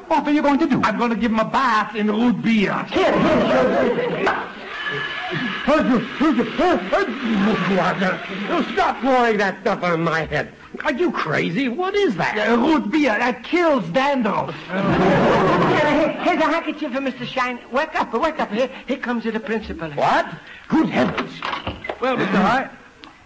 What 0.08 0.26
are 0.26 0.32
you 0.32 0.42
going 0.42 0.58
to 0.60 0.66
do? 0.66 0.80
I'm 0.82 0.98
going 0.98 1.10
to 1.10 1.16
give 1.16 1.30
him 1.30 1.38
a 1.40 1.44
bath 1.44 1.94
in 1.94 2.08
root 2.10 2.42
beer. 2.42 2.74
Here, 2.84 3.12
here, 3.12 4.48
Oh, 8.54 8.68
stop 8.72 9.00
pouring 9.00 9.38
that 9.38 9.60
stuff 9.62 9.82
on 9.82 10.02
my 10.02 10.26
head. 10.26 10.52
Are 10.84 10.92
you 10.92 11.12
crazy? 11.12 11.68
What 11.68 11.94
is 11.94 12.16
that? 12.16 12.36
Uh, 12.36 12.56
root 12.56 12.90
beer, 12.90 13.16
that 13.18 13.44
kills 13.44 13.88
dandruff. 13.90 14.54
Here, 14.66 16.08
here's 16.22 16.42
a 16.42 16.46
handkerchief 16.46 16.92
for 16.92 16.98
Mr. 16.98 17.24
Shine. 17.24 17.60
Wake 17.70 17.94
up, 17.94 18.12
wake 18.14 18.40
up. 18.40 18.50
Here, 18.50 18.68
here 18.86 18.98
comes 18.98 19.24
the 19.24 19.38
principal. 19.38 19.90
What? 19.92 20.34
Good 20.68 20.88
heavens. 20.88 21.40
Well, 22.00 22.16
Mr. 22.16 22.26
High, 22.26 22.70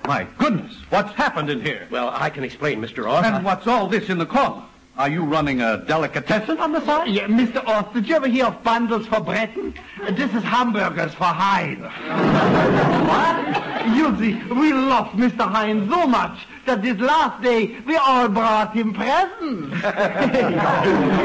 my 0.05 0.25
goodness, 0.39 0.77
what's 0.91 1.13
happened 1.13 1.49
in 1.49 1.63
here? 1.63 1.89
Well, 1.91 2.11
I 2.13 2.29
can 2.29 2.45
explain, 2.45 2.81
Mr. 2.81 3.05
Ross. 3.05 3.25
And 3.25 3.45
what's 3.45 3.67
all 3.67 3.89
this 3.89 4.11
in 4.11 4.19
the 4.19 4.27
corner? 4.27 4.63
Are 4.99 5.11
you 5.11 5.25
running 5.25 5.61
a 5.61 5.85
delicatessen 5.85 6.59
on 6.59 6.73
the 6.73 6.81
side? 6.87 7.09
Yeah, 7.09 7.27
Mr. 7.27 7.63
Ost, 7.67 7.93
did 7.93 8.09
you 8.09 8.15
ever 8.17 8.29
hear 8.29 8.47
of 8.47 8.63
bundles 8.63 9.07
for 9.07 9.21
Britain? 9.21 9.75
Uh, 10.03 10.11
this 10.13 10.33
is 10.35 10.43
hamburgers 10.43 11.13
for 11.13 11.25
Hein. 11.25 11.83
what? 13.07 13.95
You 13.95 14.17
see, 14.19 14.35
we 14.55 14.73
love 14.73 15.09
Mr. 15.09 15.47
Hein 15.53 15.87
so 15.91 16.07
much 16.07 16.47
that 16.65 16.81
this 16.83 16.99
last 16.99 17.43
day 17.43 17.77
we 17.87 17.97
all 17.97 18.29
brought 18.29 18.73
him 18.75 18.95
presents. 18.95 19.77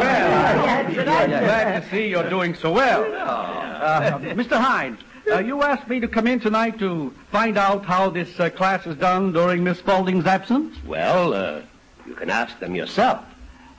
Well, 0.01 0.67
I'm 0.67 0.93
glad 1.29 1.81
to 1.83 1.89
see 1.89 2.07
you're 2.09 2.29
doing 2.29 2.53
so 2.55 2.71
well. 2.73 3.03
Uh, 3.15 4.19
Mr. 4.19 4.59
Hines, 4.59 4.99
uh, 5.31 5.39
you 5.39 5.61
asked 5.63 5.87
me 5.87 5.99
to 6.01 6.07
come 6.07 6.27
in 6.27 6.39
tonight 6.39 6.77
to 6.79 7.13
find 7.31 7.57
out 7.57 7.85
how 7.85 8.09
this 8.09 8.37
uh, 8.39 8.49
class 8.49 8.85
is 8.85 8.95
done 8.97 9.31
during 9.31 9.63
Miss 9.63 9.79
Spaulding's 9.79 10.25
absence? 10.25 10.75
Well, 10.85 11.33
uh, 11.33 11.61
you 12.05 12.15
can 12.15 12.29
ask 12.29 12.59
them 12.59 12.75
yourself. 12.75 13.23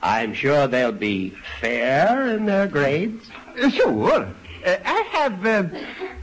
I'm 0.03 0.33
sure 0.33 0.67
they'll 0.67 0.91
be 0.91 1.33
fair 1.61 2.27
in 2.35 2.45
their 2.45 2.67
grades. 2.67 3.31
Uh, 3.57 3.69
sure. 3.69 4.27
Uh, 4.65 4.77
I 4.85 5.01
have 5.13 5.45
uh, 5.45 5.63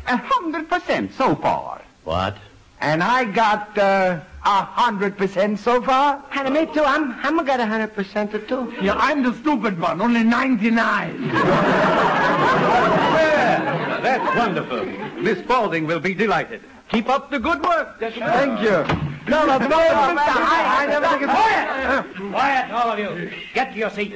a 0.06 0.16
hundred 0.18 0.68
percent 0.68 1.14
so 1.14 1.34
far. 1.34 1.80
What? 2.04 2.36
And 2.82 3.02
I 3.02 3.24
got 3.24 3.76
uh, 3.78 4.20
a 4.44 4.64
hundred 4.64 5.16
percent 5.16 5.58
so 5.60 5.80
far. 5.80 6.22
And 6.32 6.52
me 6.52 6.66
too. 6.66 6.82
I'm, 6.84 7.12
I'm 7.24 7.42
got 7.44 7.58
a 7.58 7.66
hundred 7.66 7.94
percent 7.94 8.34
or 8.34 8.40
two. 8.40 8.74
yeah, 8.82 8.94
I'm 8.96 9.22
the 9.22 9.32
stupid 9.34 9.80
one, 9.80 10.00
only 10.00 10.24
99. 10.24 11.30
Well, 13.10 14.00
that's 14.02 14.36
wonderful. 14.36 14.84
Miss 15.20 15.38
Spaulding 15.40 15.86
will 15.86 16.00
be 16.00 16.14
delighted. 16.14 16.62
Keep 16.90 17.08
up 17.08 17.30
the 17.30 17.38
good 17.38 17.62
work. 17.62 18.00
Thank 18.00 18.16
you. 18.16 18.70
No, 19.28 19.46
no, 19.46 19.58
no, 19.58 19.68
Mr. 19.68 20.16
High, 20.16 20.82
I 20.82 20.86
never 20.86 21.06
think 21.06 21.22
it's... 21.22 21.30
Quiet! 21.30 22.32
Quiet, 22.32 22.70
all 22.72 22.90
of 22.90 22.98
you. 22.98 23.30
Get 23.54 23.72
to 23.72 23.78
your 23.78 23.90
seats. 23.90 24.14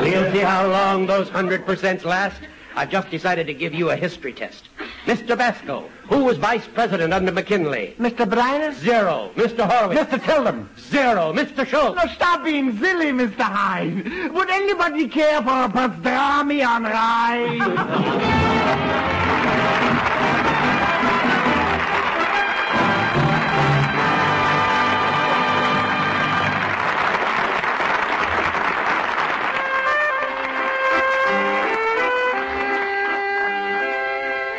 we'll 0.00 0.32
see 0.32 0.38
how 0.38 0.66
long 0.68 1.06
those 1.06 1.28
hundred 1.28 1.66
percents 1.66 2.04
last. 2.04 2.40
I've 2.74 2.90
just 2.90 3.10
decided 3.10 3.46
to 3.46 3.54
give 3.54 3.74
you 3.74 3.90
a 3.90 3.96
history 3.96 4.32
test. 4.32 4.70
Mr. 5.04 5.36
Basco, 5.36 5.90
who 6.08 6.24
was 6.24 6.36
vice 6.38 6.66
president 6.74 7.12
under 7.12 7.32
McKinley? 7.32 7.94
Mr. 7.98 8.28
Briner? 8.28 8.72
Zero. 8.74 9.30
Mr. 9.36 9.68
Horowitz? 9.68 10.00
Mr. 10.00 10.24
Tilden. 10.24 10.68
Zero. 10.78 11.32
Mr. 11.32 11.66
Schultz? 11.66 12.02
No, 12.02 12.12
stop 12.12 12.44
being 12.44 12.78
silly, 12.78 13.06
Mr. 13.06 13.42
Hein. 13.42 14.32
Would 14.32 14.50
anybody 14.50 15.08
care 15.08 15.42
for 15.42 15.64
a 15.64 15.68
pastrami 15.68 16.66
on 16.66 16.84
rye? 16.84 18.56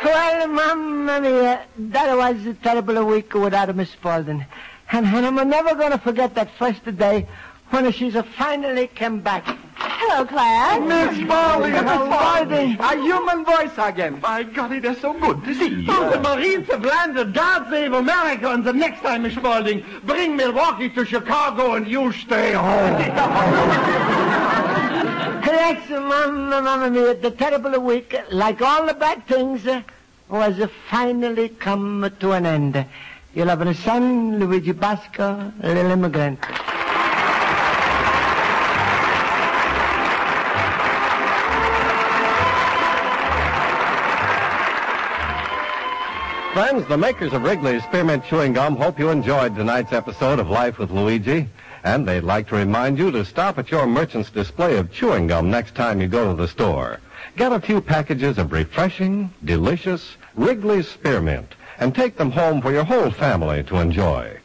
Well, 0.04 0.48
Mamma 0.48 0.97
mia, 1.08 1.64
that 1.76 2.16
was 2.16 2.46
a 2.46 2.54
terrible 2.54 3.04
week 3.04 3.32
without 3.34 3.74
Miss 3.74 3.90
Spaulding. 3.90 4.44
And, 4.92 5.06
and 5.06 5.26
I'm 5.26 5.48
never 5.48 5.74
going 5.74 5.92
to 5.92 5.98
forget 5.98 6.34
that 6.34 6.50
first 6.58 6.84
day 6.96 7.26
when 7.70 7.90
she's 7.92 8.16
finally 8.36 8.86
came 8.86 9.20
back. 9.20 9.44
Hello, 9.76 10.24
class. 10.24 10.80
Miss 10.80 11.18
Spaulding, 11.24 11.72
Miss 11.72 11.82
Spaulding. 11.82 12.76
A 12.80 12.96
human 13.02 13.44
voice 13.44 13.76
again. 13.76 14.20
My 14.20 14.42
God, 14.42 14.72
it 14.72 14.84
is 14.84 14.98
so 14.98 15.12
good 15.18 15.44
to 15.44 15.54
see 15.54 15.68
you. 15.68 15.86
Oh, 15.88 16.10
the 16.10 16.20
Marines 16.20 16.66
have 16.68 16.84
landed. 16.84 17.34
God 17.34 17.68
save 17.70 17.92
America. 17.92 18.50
And 18.50 18.64
the 18.64 18.72
next 18.72 19.00
time, 19.00 19.22
Miss 19.22 19.34
Spaulding, 19.34 19.84
bring 20.04 20.36
Milwaukee 20.36 20.88
to 20.90 21.04
Chicago 21.04 21.74
and 21.74 21.86
you 21.88 22.12
stay 22.12 22.52
home. 22.52 23.00
Yes, 25.68 25.90
Mamma, 25.90 26.62
Mamma 26.62 26.90
mia, 26.90 27.14
the 27.14 27.30
terrible 27.30 27.78
week, 27.80 28.14
like 28.30 28.62
all 28.62 28.86
the 28.86 28.94
bad 28.94 29.26
things, 29.26 29.66
uh, 29.66 29.82
was 30.28 30.60
finally 30.90 31.48
come 31.48 32.12
to 32.20 32.32
an 32.32 32.46
end. 32.46 32.86
You'll 33.34 33.48
have 33.48 33.60
a 33.62 33.74
son, 33.74 34.38
Luigi 34.38 34.72
Basco, 34.72 35.52
little 35.62 35.90
immigrant. 35.90 36.44
Friends, 46.52 46.88
the 46.88 46.96
makers 46.96 47.32
of 47.32 47.42
Wrigley's 47.42 47.84
Spearmint 47.84 48.24
Chewing 48.24 48.52
Gum 48.52 48.74
hope 48.74 48.98
you 48.98 49.10
enjoyed 49.10 49.54
tonight's 49.54 49.92
episode 49.92 50.40
of 50.40 50.50
Life 50.50 50.78
with 50.78 50.90
Luigi. 50.90 51.48
And 51.84 52.06
they'd 52.06 52.20
like 52.20 52.48
to 52.48 52.56
remind 52.56 52.98
you 52.98 53.10
to 53.10 53.24
stop 53.24 53.58
at 53.58 53.70
your 53.70 53.86
merchant's 53.86 54.30
display 54.30 54.76
of 54.76 54.92
chewing 54.92 55.26
gum 55.28 55.50
next 55.50 55.74
time 55.74 56.00
you 56.00 56.08
go 56.08 56.30
to 56.30 56.40
the 56.40 56.48
store. 56.48 57.00
Get 57.36 57.52
a 57.52 57.60
few 57.60 57.80
packages 57.80 58.38
of 58.38 58.52
refreshing, 58.52 59.32
delicious 59.44 60.16
Wrigley's 60.34 60.88
Spearmint 60.88 61.54
and 61.78 61.94
take 61.94 62.16
them 62.16 62.30
home 62.30 62.60
for 62.60 62.72
your 62.72 62.84
whole 62.84 63.10
family 63.10 63.62
to 63.64 63.76
enjoy. 63.76 64.36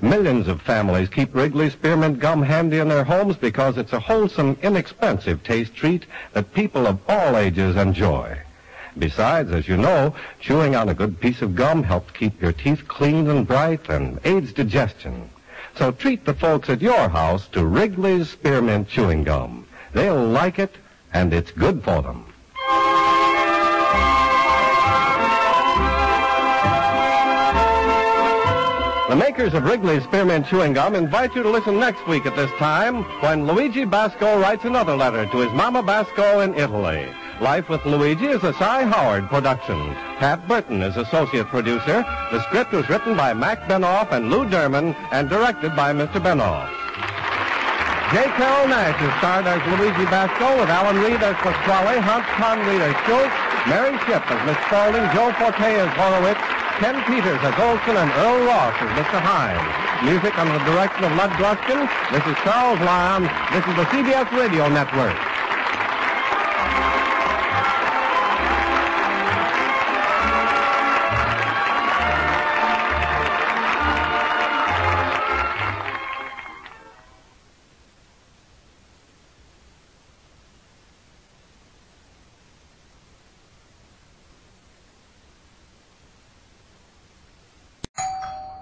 Millions 0.00 0.48
of 0.48 0.62
families 0.62 1.08
keep 1.08 1.34
Wrigley's 1.34 1.72
Spearmint 1.72 2.18
Gum 2.18 2.42
handy 2.42 2.78
in 2.78 2.88
their 2.88 3.04
homes 3.04 3.36
because 3.36 3.76
it's 3.78 3.92
a 3.92 4.00
wholesome, 4.00 4.58
inexpensive 4.62 5.42
taste 5.42 5.74
treat 5.74 6.06
that 6.32 6.54
people 6.54 6.86
of 6.86 6.98
all 7.08 7.36
ages 7.36 7.76
enjoy. 7.76 8.38
Besides, 8.98 9.52
as 9.52 9.68
you 9.68 9.76
know, 9.76 10.14
chewing 10.40 10.74
on 10.74 10.88
a 10.88 10.94
good 10.94 11.20
piece 11.20 11.42
of 11.42 11.54
gum 11.54 11.82
helps 11.82 12.10
keep 12.12 12.40
your 12.40 12.52
teeth 12.52 12.88
clean 12.88 13.28
and 13.28 13.46
bright 13.46 13.88
and 13.88 14.18
aids 14.24 14.52
digestion. 14.52 15.28
So 15.76 15.92
treat 15.92 16.24
the 16.24 16.32
folks 16.32 16.70
at 16.70 16.80
your 16.80 17.08
house 17.08 17.48
to 17.48 17.66
Wrigley's 17.66 18.30
Spearmint 18.30 18.88
Chewing 18.88 19.24
Gum. 19.24 19.66
They'll 19.92 20.26
like 20.26 20.58
it, 20.58 20.74
and 21.12 21.34
it's 21.34 21.50
good 21.50 21.84
for 21.84 22.00
them. 22.00 22.24
The 29.10 29.16
makers 29.16 29.52
of 29.52 29.64
Wrigley's 29.64 30.02
Spearmint 30.04 30.46
Chewing 30.46 30.72
Gum 30.72 30.94
invite 30.94 31.34
you 31.34 31.42
to 31.42 31.50
listen 31.50 31.78
next 31.78 32.06
week 32.08 32.24
at 32.24 32.34
this 32.36 32.50
time 32.52 33.04
when 33.20 33.46
Luigi 33.46 33.84
Basco 33.84 34.40
writes 34.40 34.64
another 34.64 34.96
letter 34.96 35.26
to 35.26 35.38
his 35.38 35.52
Mama 35.52 35.82
Basco 35.82 36.40
in 36.40 36.54
Italy. 36.54 37.06
Life 37.40 37.68
with 37.68 37.84
Luigi 37.84 38.32
is 38.32 38.42
a 38.44 38.54
Cy 38.54 38.84
Howard 38.88 39.28
production. 39.28 39.92
Pat 40.16 40.48
Burton 40.48 40.80
is 40.80 40.96
associate 40.96 41.46
producer. 41.52 42.00
The 42.32 42.40
script 42.48 42.72
was 42.72 42.88
written 42.88 43.14
by 43.14 43.34
Mac 43.34 43.68
Benoff 43.68 44.10
and 44.10 44.30
Lou 44.30 44.48
Derman 44.48 44.96
and 45.12 45.28
directed 45.28 45.76
by 45.76 45.92
Mr. 45.92 46.16
Benoff. 46.16 46.72
J. 48.08 48.24
Carrol 48.40 48.72
Naish 48.72 48.96
is 49.04 49.12
starred 49.20 49.44
as 49.44 49.60
Luigi 49.68 50.08
Basco 50.08 50.48
with 50.56 50.72
Alan 50.72 50.96
Reed 50.96 51.20
as 51.20 51.36
Pasquale, 51.44 52.00
Hans 52.00 52.24
Conried 52.40 52.80
as 52.80 52.96
Schultz, 53.04 53.36
Mary 53.68 53.92
Shipp 54.08 54.24
as 54.32 54.40
Miss 54.48 54.56
Spaulding, 54.64 55.04
Joe 55.12 55.28
Forte 55.36 55.76
as 55.76 55.92
Horowitz, 55.92 56.40
Ken 56.80 56.96
Peters 57.04 57.42
as 57.44 57.56
Olson, 57.60 58.00
and 58.00 58.08
Earl 58.16 58.48
Ross 58.48 58.72
as 58.80 58.88
Mr. 58.96 59.20
Hines. 59.20 59.60
Music 60.08 60.32
under 60.40 60.56
the 60.56 60.64
direction 60.64 61.04
of 61.04 61.12
Lud 61.20 61.36
Gluskin. 61.36 61.84
This 62.08 62.24
is 62.24 62.36
Charles 62.48 62.80
Lyon. 62.80 63.28
This 63.52 63.64
is 63.68 63.76
the 63.76 63.84
CBS 63.92 64.32
Radio 64.32 64.72
Network. 64.72 65.35